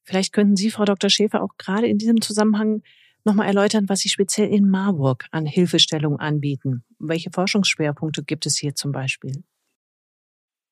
Vielleicht 0.04 0.34
könnten 0.34 0.56
Sie, 0.56 0.70
Frau 0.70 0.86
Dr. 0.86 1.10
Schäfer, 1.10 1.42
auch 1.42 1.58
gerade 1.58 1.88
in 1.88 1.98
diesem 1.98 2.22
Zusammenhang 2.22 2.84
nochmal 3.24 3.48
erläutern, 3.48 3.86
was 3.88 4.00
Sie 4.00 4.10
speziell 4.10 4.54
in 4.54 4.70
Marburg 4.70 5.26
an 5.32 5.46
Hilfestellung 5.46 6.20
anbieten. 6.20 6.84
Welche 7.00 7.32
Forschungsschwerpunkte 7.32 8.24
gibt 8.24 8.46
es 8.46 8.58
hier 8.58 8.76
zum 8.76 8.92
Beispiel? 8.92 9.44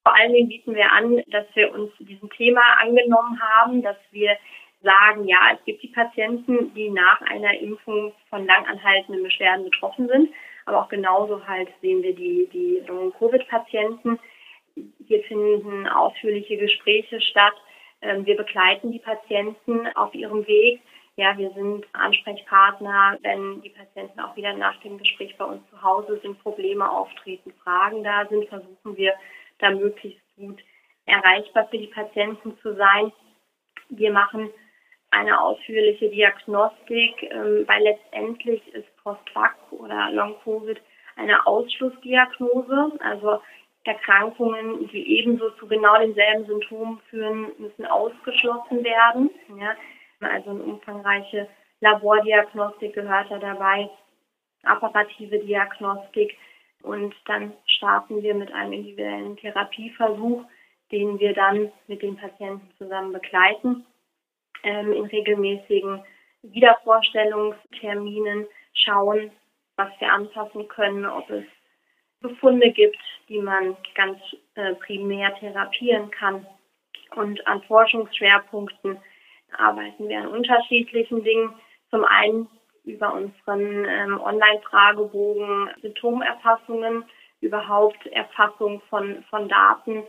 Vor 0.03 0.15
allen 0.15 0.33
Dingen 0.33 0.49
bieten 0.49 0.75
wir 0.75 0.91
an, 0.91 1.21
dass 1.27 1.45
wir 1.53 1.73
uns 1.73 1.91
diesem 1.99 2.29
Thema 2.31 2.61
angenommen 2.81 3.39
haben, 3.39 3.81
dass 3.81 3.97
wir 4.11 4.35
sagen, 4.81 5.27
ja, 5.27 5.51
es 5.53 5.63
gibt 5.65 5.83
die 5.83 5.89
Patienten, 5.89 6.73
die 6.73 6.89
nach 6.89 7.21
einer 7.21 7.53
Impfung 7.59 8.13
von 8.29 8.45
langanhaltenden 8.45 9.23
Beschwerden 9.23 9.65
betroffen 9.65 10.07
sind, 10.07 10.29
aber 10.65 10.81
auch 10.81 10.89
genauso 10.89 11.45
halt 11.47 11.69
sehen 11.81 12.01
wir 12.01 12.15
die, 12.15 12.49
die 12.51 12.81
Long-Covid-Patienten. 12.87 14.19
Hier 15.07 15.23
finden 15.23 15.87
ausführliche 15.87 16.57
Gespräche 16.57 17.21
statt. 17.21 17.53
Ähm, 18.01 18.25
wir 18.25 18.37
begleiten 18.37 18.91
die 18.91 18.99
Patienten 18.99 19.87
auf 19.95 20.13
ihrem 20.15 20.47
Weg. 20.47 20.81
Ja, 21.17 21.37
wir 21.37 21.51
sind 21.51 21.85
Ansprechpartner, 21.93 23.19
wenn 23.21 23.61
die 23.61 23.69
Patienten 23.69 24.19
auch 24.19 24.35
wieder 24.35 24.53
nach 24.53 24.79
dem 24.81 24.97
Gespräch 24.97 25.35
bei 25.37 25.45
uns 25.45 25.61
zu 25.69 25.81
Hause 25.81 26.19
sind, 26.23 26.41
Probleme 26.41 26.89
auftreten, 26.89 27.53
Fragen 27.63 28.03
da 28.03 28.25
sind, 28.27 28.47
versuchen 28.47 28.97
wir 28.97 29.13
da 29.61 29.71
möglichst 29.71 30.21
gut 30.35 30.59
erreichbar 31.05 31.67
für 31.69 31.77
die 31.77 31.87
Patienten 31.87 32.57
zu 32.61 32.75
sein. 32.75 33.11
Wir 33.89 34.11
machen 34.11 34.49
eine 35.11 35.41
ausführliche 35.41 36.09
Diagnostik, 36.09 37.23
ähm, 37.23 37.65
weil 37.67 37.83
letztendlich 37.83 38.65
ist 38.73 38.95
Post-Vac 39.03 39.55
oder 39.71 40.09
Long-Covid 40.11 40.79
eine 41.17 41.45
Ausschlussdiagnose. 41.45 42.93
Also 42.99 43.41
Erkrankungen, 43.83 44.87
die 44.89 45.19
ebenso 45.19 45.49
zu 45.51 45.67
genau 45.67 45.97
denselben 45.97 46.45
Symptomen 46.45 46.99
führen, 47.09 47.51
müssen 47.57 47.85
ausgeschlossen 47.85 48.83
werden. 48.83 49.29
Ja. 49.59 49.75
Also 50.21 50.51
eine 50.51 50.63
umfangreiche 50.63 51.47
Labordiagnostik 51.81 52.93
gehört 52.93 53.31
da 53.31 53.39
dabei, 53.39 53.89
apparative 54.63 55.39
Diagnostik. 55.39 56.37
Und 56.83 57.15
dann 57.25 57.53
starten 57.65 58.21
wir 58.21 58.35
mit 58.35 58.51
einem 58.51 58.73
individuellen 58.73 59.37
Therapieversuch, 59.37 60.43
den 60.91 61.19
wir 61.19 61.33
dann 61.33 61.71
mit 61.87 62.01
den 62.01 62.17
Patienten 62.17 62.69
zusammen 62.77 63.13
begleiten, 63.13 63.85
ähm, 64.63 64.91
in 64.93 65.05
regelmäßigen 65.05 66.03
Wiedervorstellungsterminen 66.43 68.47
schauen, 68.73 69.31
was 69.77 69.89
wir 69.99 70.11
anpassen 70.11 70.67
können, 70.67 71.05
ob 71.05 71.29
es 71.29 71.45
Befunde 72.19 72.71
gibt, 72.71 72.99
die 73.29 73.39
man 73.39 73.77
ganz 73.95 74.19
äh, 74.55 74.75
primär 74.75 75.33
therapieren 75.35 76.11
kann. 76.11 76.45
Und 77.15 77.45
an 77.47 77.61
Forschungsschwerpunkten 77.63 78.97
arbeiten 79.57 80.07
wir 80.07 80.19
an 80.19 80.27
unterschiedlichen 80.27 81.23
Dingen. 81.23 81.53
Zum 81.89 82.05
einen 82.05 82.47
über 82.83 83.13
unseren 83.13 83.85
ähm, 83.85 84.19
Online-Fragebogen 84.19 85.69
Symptomerfassungen, 85.81 87.05
überhaupt 87.41 88.05
Erfassung 88.07 88.81
von, 88.89 89.23
von 89.29 89.49
Daten, 89.49 90.03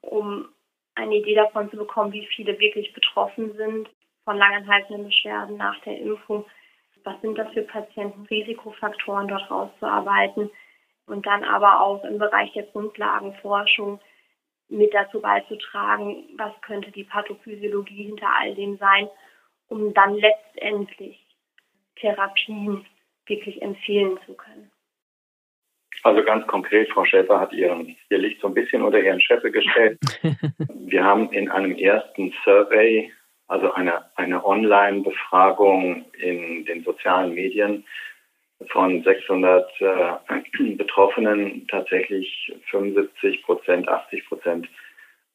um 0.00 0.48
eine 0.94 1.16
Idee 1.16 1.34
davon 1.34 1.70
zu 1.70 1.76
bekommen, 1.76 2.12
wie 2.12 2.26
viele 2.26 2.58
wirklich 2.58 2.92
betroffen 2.92 3.54
sind 3.56 3.88
von 4.24 4.38
langanhaltenden 4.38 5.04
Beschwerden 5.04 5.56
nach 5.56 5.78
der 5.82 5.98
Impfung. 5.98 6.44
Was 7.04 7.20
sind 7.20 7.38
das 7.38 7.52
für 7.52 7.62
Patienten, 7.62 8.26
Risikofaktoren 8.26 9.28
dort 9.28 9.48
rauszuarbeiten 9.50 10.50
und 11.06 11.24
dann 11.26 11.44
aber 11.44 11.80
auch 11.80 12.02
im 12.04 12.18
Bereich 12.18 12.52
der 12.52 12.64
Grundlagenforschung 12.64 14.00
mit 14.68 14.92
dazu 14.92 15.20
beizutragen, 15.20 16.24
was 16.36 16.52
könnte 16.62 16.90
die 16.90 17.04
Pathophysiologie 17.04 18.04
hinter 18.04 18.28
all 18.40 18.54
dem 18.56 18.76
sein, 18.78 19.08
um 19.68 19.94
dann 19.94 20.14
letztendlich 20.14 21.25
Therapien 21.96 22.84
wirklich 23.26 23.60
empfehlen 23.62 24.18
zu 24.26 24.34
können. 24.34 24.70
Also 26.02 26.22
ganz 26.22 26.46
konkret, 26.46 26.88
Frau 26.90 27.04
Schäfer 27.04 27.40
hat 27.40 27.52
ihren, 27.52 27.96
ihr 28.10 28.18
Licht 28.18 28.40
so 28.40 28.46
ein 28.46 28.54
bisschen 28.54 28.82
unter 28.82 29.00
ihren 29.00 29.20
Scheffel 29.20 29.50
gestellt. 29.50 29.98
Wir 30.68 31.02
haben 31.02 31.32
in 31.32 31.50
einem 31.50 31.76
ersten 31.76 32.32
Survey, 32.44 33.12
also 33.48 33.72
eine, 33.72 34.04
eine 34.14 34.44
Online-Befragung 34.44 36.04
in 36.18 36.64
den 36.64 36.84
sozialen 36.84 37.34
Medien, 37.34 37.84
von 38.68 39.02
600 39.02 39.68
äh, 39.80 40.74
Betroffenen 40.76 41.66
tatsächlich 41.68 42.52
75 42.70 43.42
Prozent, 43.42 43.88
80 43.88 44.28
Prozent, 44.28 44.68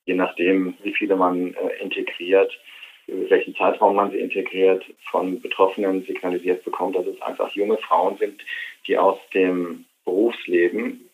je 0.05 0.15
nachdem, 0.15 0.75
wie 0.83 0.93
viele 0.93 1.15
man 1.15 1.53
äh, 1.53 1.81
integriert, 1.81 2.51
welchen 3.11 3.55
Zeitraum 3.55 3.95
man 3.95 4.11
sie 4.11 4.19
integriert, 4.19 4.83
von 5.09 5.41
Betroffenen 5.41 6.03
signalisiert 6.03 6.63
bekommt, 6.63 6.95
dass 6.95 7.05
es 7.05 7.21
einfach 7.21 7.51
junge 7.51 7.77
Frauen 7.77 8.17
sind, 8.17 8.41
die 8.87 8.97
aus 8.97 9.17
dem 9.33 9.85
Berufsleben 10.05 11.09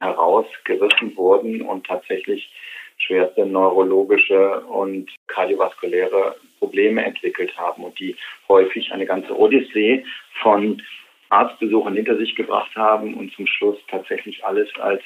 herausgerissen 0.00 1.16
wurden 1.16 1.62
und 1.62 1.86
tatsächlich 1.86 2.50
schwerste 2.98 3.44
neurologische 3.44 4.60
und 4.62 5.10
kardiovaskuläre 5.26 6.36
Probleme 6.58 7.04
entwickelt 7.04 7.56
haben 7.56 7.84
und 7.84 7.98
die 7.98 8.16
häufig 8.48 8.90
eine 8.92 9.06
ganze 9.06 9.36
Odyssee 9.36 10.04
von 10.42 10.82
Arztbesuchen 11.28 11.94
hinter 11.94 12.16
sich 12.16 12.34
gebracht 12.34 12.74
haben 12.76 13.14
und 13.14 13.32
zum 13.34 13.46
Schluss 13.46 13.78
tatsächlich 13.88 14.44
alles 14.44 14.68
als 14.78 15.02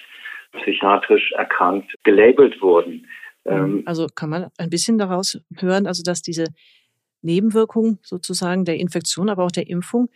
psychiatrisch 0.52 1.32
erkrankt 1.32 1.92
gelabelt 2.04 2.60
wurden. 2.60 3.08
Ähm, 3.44 3.82
also 3.86 4.06
kann 4.14 4.30
man 4.30 4.50
ein 4.58 4.70
bisschen 4.70 4.98
daraus 4.98 5.40
hören, 5.58 5.86
also 5.86 6.02
dass 6.02 6.22
diese 6.22 6.46
Nebenwirkung 7.22 7.98
sozusagen 8.02 8.64
der 8.64 8.76
Infektion, 8.76 9.28
aber 9.28 9.44
auch 9.44 9.50
der 9.50 9.68
Impfung 9.68 10.08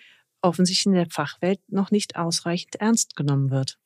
offensichtlich 0.42 0.86
in 0.86 0.92
der 0.92 1.06
Fachwelt 1.10 1.60
noch 1.68 1.90
nicht 1.90 2.16
ausreichend 2.16 2.76
ernst 2.76 3.16
genommen 3.16 3.50
wird. 3.50 3.78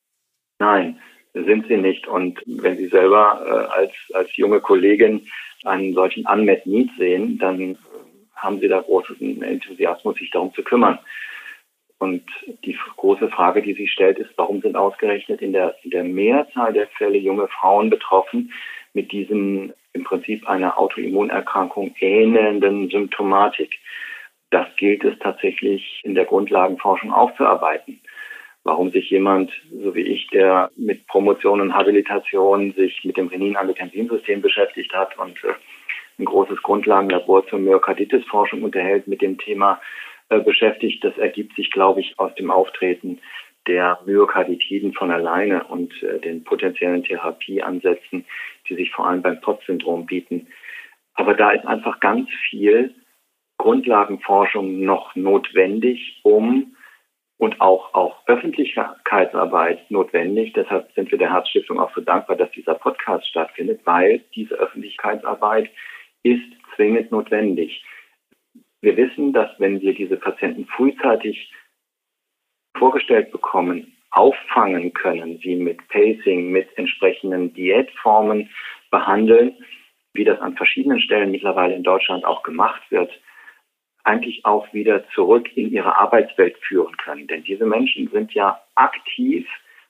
Nein, 0.59 0.99
sind 1.33 1.67
sie 1.67 1.77
nicht. 1.77 2.07
Und 2.07 2.41
wenn 2.45 2.77
Sie 2.77 2.87
selber 2.87 3.41
äh, 3.45 3.73
als, 3.73 3.93
als 4.13 4.35
junge 4.35 4.59
Kollegin 4.59 5.25
einen 5.63 5.93
solchen 5.93 6.25
Unmet 6.25 6.65
Need 6.65 6.89
sehen, 6.97 7.37
dann 7.37 7.77
haben 8.35 8.59
Sie 8.59 8.67
da 8.67 8.81
großen 8.81 9.41
Enthusiasmus, 9.41 10.17
sich 10.17 10.31
darum 10.31 10.53
zu 10.53 10.63
kümmern. 10.63 10.99
Und 11.97 12.23
die 12.63 12.77
große 12.95 13.27
Frage, 13.29 13.61
die 13.61 13.73
sich 13.73 13.91
stellt, 13.91 14.19
ist, 14.19 14.31
warum 14.37 14.61
sind 14.61 14.77
ausgerechnet 14.77 15.41
in 15.41 15.51
der, 15.51 15.75
in 15.83 15.89
der 15.89 16.05
Mehrzahl 16.05 16.71
der 16.71 16.87
Fälle 16.87 17.17
junge 17.17 17.49
Frauen 17.49 17.89
betroffen 17.89 18.53
mit 18.93 19.11
diesem 19.11 19.73
im 19.93 20.03
Prinzip 20.03 20.47
einer 20.47 20.77
Autoimmunerkrankung 20.77 21.95
ähnelnden 21.99 22.89
Symptomatik? 22.89 23.79
Das 24.51 24.67
gilt 24.77 25.03
es 25.03 25.17
tatsächlich 25.19 26.01
in 26.03 26.15
der 26.15 26.25
Grundlagenforschung 26.25 27.11
aufzuarbeiten. 27.11 27.99
Warum 28.63 28.91
sich 28.91 29.09
jemand, 29.09 29.51
so 29.71 29.95
wie 29.95 30.01
ich, 30.01 30.27
der 30.27 30.69
mit 30.75 31.07
Promotion 31.07 31.61
und 31.61 31.73
Habilitation 31.73 32.73
sich 32.73 33.03
mit 33.03 33.17
dem 33.17 33.27
Renin-Angiotensin-System 33.27 34.41
beschäftigt 34.41 34.93
hat 34.93 35.17
und 35.17 35.43
äh, 35.43 35.53
ein 36.19 36.25
großes 36.25 36.61
Grundlagenlabor 36.61 37.47
zur 37.47 37.59
Myokarditis-Forschung 37.59 38.63
unterhält 38.63 39.07
mit 39.07 39.21
dem 39.21 39.37
Thema 39.37 39.79
äh, 40.29 40.39
beschäftigt. 40.39 41.03
Das 41.03 41.17
ergibt 41.17 41.55
sich, 41.55 41.71
glaube 41.71 42.01
ich, 42.01 42.19
aus 42.19 42.35
dem 42.35 42.51
Auftreten 42.51 43.19
der 43.67 43.99
Myokarditiden 44.05 44.93
von 44.93 45.11
alleine 45.11 45.63
und 45.65 45.91
äh, 46.03 46.19
den 46.19 46.43
potenziellen 46.43 47.03
Therapieansätzen, 47.03 48.25
die 48.69 48.75
sich 48.75 48.91
vor 48.91 49.07
allem 49.07 49.21
beim 49.21 49.41
POT-Syndrom 49.41 50.05
bieten. 50.05 50.47
Aber 51.15 51.33
da 51.33 51.51
ist 51.51 51.65
einfach 51.65 51.99
ganz 51.99 52.29
viel 52.49 52.95
Grundlagenforschung 53.57 54.81
noch 54.81 55.15
notwendig, 55.15 56.21
um 56.23 56.75
und 57.37 57.61
auch, 57.61 57.93
auch 57.93 58.27
Öffentlichkeitsarbeit 58.27 59.89
notwendig. 59.89 60.53
Deshalb 60.53 60.91
sind 60.93 61.09
wir 61.09 61.17
der 61.17 61.33
Herzstiftung 61.33 61.79
auch 61.79 61.93
so 61.95 62.01
dankbar, 62.01 62.35
dass 62.35 62.51
dieser 62.51 62.75
Podcast 62.75 63.27
stattfindet, 63.27 63.81
weil 63.85 64.19
diese 64.35 64.55
Öffentlichkeitsarbeit 64.55 65.69
ist 66.23 66.43
zwingend 66.75 67.11
notwendig. 67.11 67.83
Wir 68.81 68.95
wissen, 68.97 69.33
dass 69.33 69.49
wenn 69.57 69.79
wir 69.81 69.93
diese 69.93 70.17
Patienten 70.17 70.65
frühzeitig 70.65 71.51
vorgestellt 72.77 73.31
bekommen, 73.31 73.95
auffangen 74.11 74.93
können, 74.93 75.39
sie 75.43 75.55
mit 75.55 75.87
Pacing, 75.89 76.51
mit 76.51 76.67
entsprechenden 76.77 77.53
Diätformen 77.53 78.49
behandeln, 78.91 79.55
wie 80.13 80.23
das 80.23 80.39
an 80.41 80.55
verschiedenen 80.55 80.99
Stellen 80.99 81.31
mittlerweile 81.31 81.75
in 81.75 81.83
Deutschland 81.83 82.25
auch 82.25 82.43
gemacht 82.43 82.81
wird, 82.89 83.11
eigentlich 84.03 84.45
auch 84.45 84.73
wieder 84.73 85.07
zurück 85.09 85.55
in 85.55 85.71
ihre 85.71 85.95
Arbeitswelt 85.97 86.57
führen 86.59 86.97
können. 86.97 87.27
Denn 87.27 87.43
diese 87.43 87.65
Menschen 87.65 88.09
sind 88.09 88.33
ja 88.33 88.59
aktiv 88.75 89.47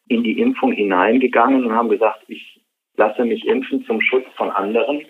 in 0.08 0.24
die 0.24 0.40
Impfung 0.40 0.74
hineingegangen 0.74 1.66
und 1.66 1.74
haben 1.74 1.90
gesagt, 1.90 2.24
ich 2.28 2.60
lasse 2.98 3.24
mich 3.24 3.48
impfen 3.48 3.86
zum 3.86 4.02
Schutz 4.02 4.26
von 4.36 4.50
anderen 4.50 5.06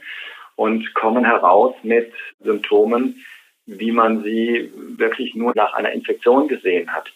und 0.56 0.94
kommen 0.94 1.26
heraus 1.26 1.74
mit 1.84 2.12
Symptomen, 2.42 3.26
wie 3.66 3.92
man 3.92 4.24
sie 4.24 4.72
wirklich 4.98 5.34
nur 5.36 5.54
nach 5.56 5.74
einer 5.74 5.92
Infektion 5.92 6.48
gesehen 6.48 6.92
hat. 6.94 7.12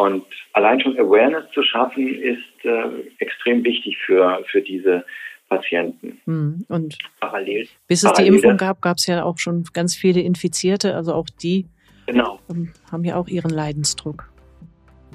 Und 0.00 0.24
allein 0.54 0.80
schon 0.80 0.98
Awareness 0.98 1.44
zu 1.52 1.62
schaffen, 1.62 2.08
ist 2.22 2.64
äh, 2.64 3.12
extrem 3.18 3.62
wichtig 3.64 3.98
für, 4.06 4.42
für 4.50 4.62
diese 4.62 5.04
Patienten. 5.50 6.18
Hm, 6.24 6.64
und 6.68 6.96
parallel, 7.20 7.68
bis 7.86 8.02
es 8.02 8.10
parallel 8.10 8.30
die 8.30 8.36
Impfung 8.36 8.56
gab, 8.56 8.80
gab 8.80 8.96
es 8.96 9.06
ja 9.06 9.22
auch 9.22 9.36
schon 9.36 9.64
ganz 9.74 9.94
viele 9.94 10.22
Infizierte, 10.22 10.96
also 10.96 11.12
auch 11.12 11.26
die 11.42 11.66
genau. 12.06 12.40
Ähm, 12.48 12.72
haben 12.90 13.04
ja 13.04 13.16
auch 13.16 13.28
ihren 13.28 13.50
Leidensdruck. 13.50 14.32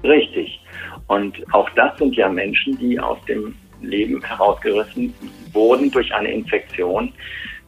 Richtig. 0.04 0.62
Und 1.08 1.36
auch 1.52 1.68
das 1.72 1.98
sind 1.98 2.16
ja 2.16 2.30
Menschen, 2.30 2.78
die 2.78 3.00
aus 3.00 3.18
dem 3.26 3.56
Leben 3.82 4.22
herausgerissen 4.22 5.16
wurden 5.52 5.90
durch 5.90 6.14
eine 6.14 6.32
Infektion, 6.32 7.12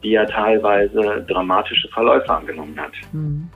die 0.04 0.10
ja 0.10 0.24
teilweise 0.24 1.26
dramatische 1.26 1.88
Verläufe 1.88 2.32
angenommen 2.32 2.78
hat. 2.78 2.92
Hm. 3.10 3.48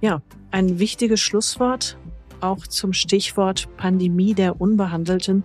Ja, 0.00 0.22
ein 0.52 0.78
wichtiges 0.78 1.20
Schlusswort 1.20 1.98
auch 2.40 2.66
zum 2.66 2.92
Stichwort 2.92 3.68
Pandemie 3.76 4.34
der 4.34 4.60
Unbehandelten. 4.60 5.44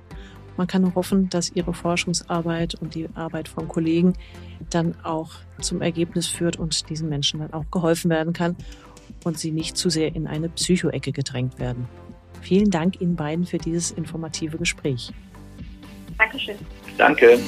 Man 0.57 0.67
kann 0.67 0.81
nur 0.81 0.95
hoffen, 0.95 1.29
dass 1.29 1.51
Ihre 1.51 1.73
Forschungsarbeit 1.73 2.75
und 2.75 2.95
die 2.95 3.07
Arbeit 3.15 3.47
von 3.47 3.67
Kollegen 3.67 4.13
dann 4.69 4.95
auch 5.03 5.31
zum 5.59 5.81
Ergebnis 5.81 6.27
führt 6.27 6.57
und 6.57 6.89
diesen 6.89 7.09
Menschen 7.09 7.39
dann 7.39 7.53
auch 7.53 7.65
geholfen 7.71 8.09
werden 8.09 8.33
kann 8.33 8.55
und 9.23 9.39
sie 9.39 9.51
nicht 9.51 9.77
zu 9.77 9.89
sehr 9.89 10.15
in 10.15 10.27
eine 10.27 10.49
Psychoecke 10.49 11.11
gedrängt 11.11 11.59
werden. 11.59 11.87
Vielen 12.41 12.71
Dank 12.71 12.99
Ihnen 13.01 13.15
beiden 13.15 13.45
für 13.45 13.57
dieses 13.57 13.91
informative 13.91 14.57
Gespräch. 14.57 15.11
Dankeschön. 16.17 16.55
Danke. 16.97 17.39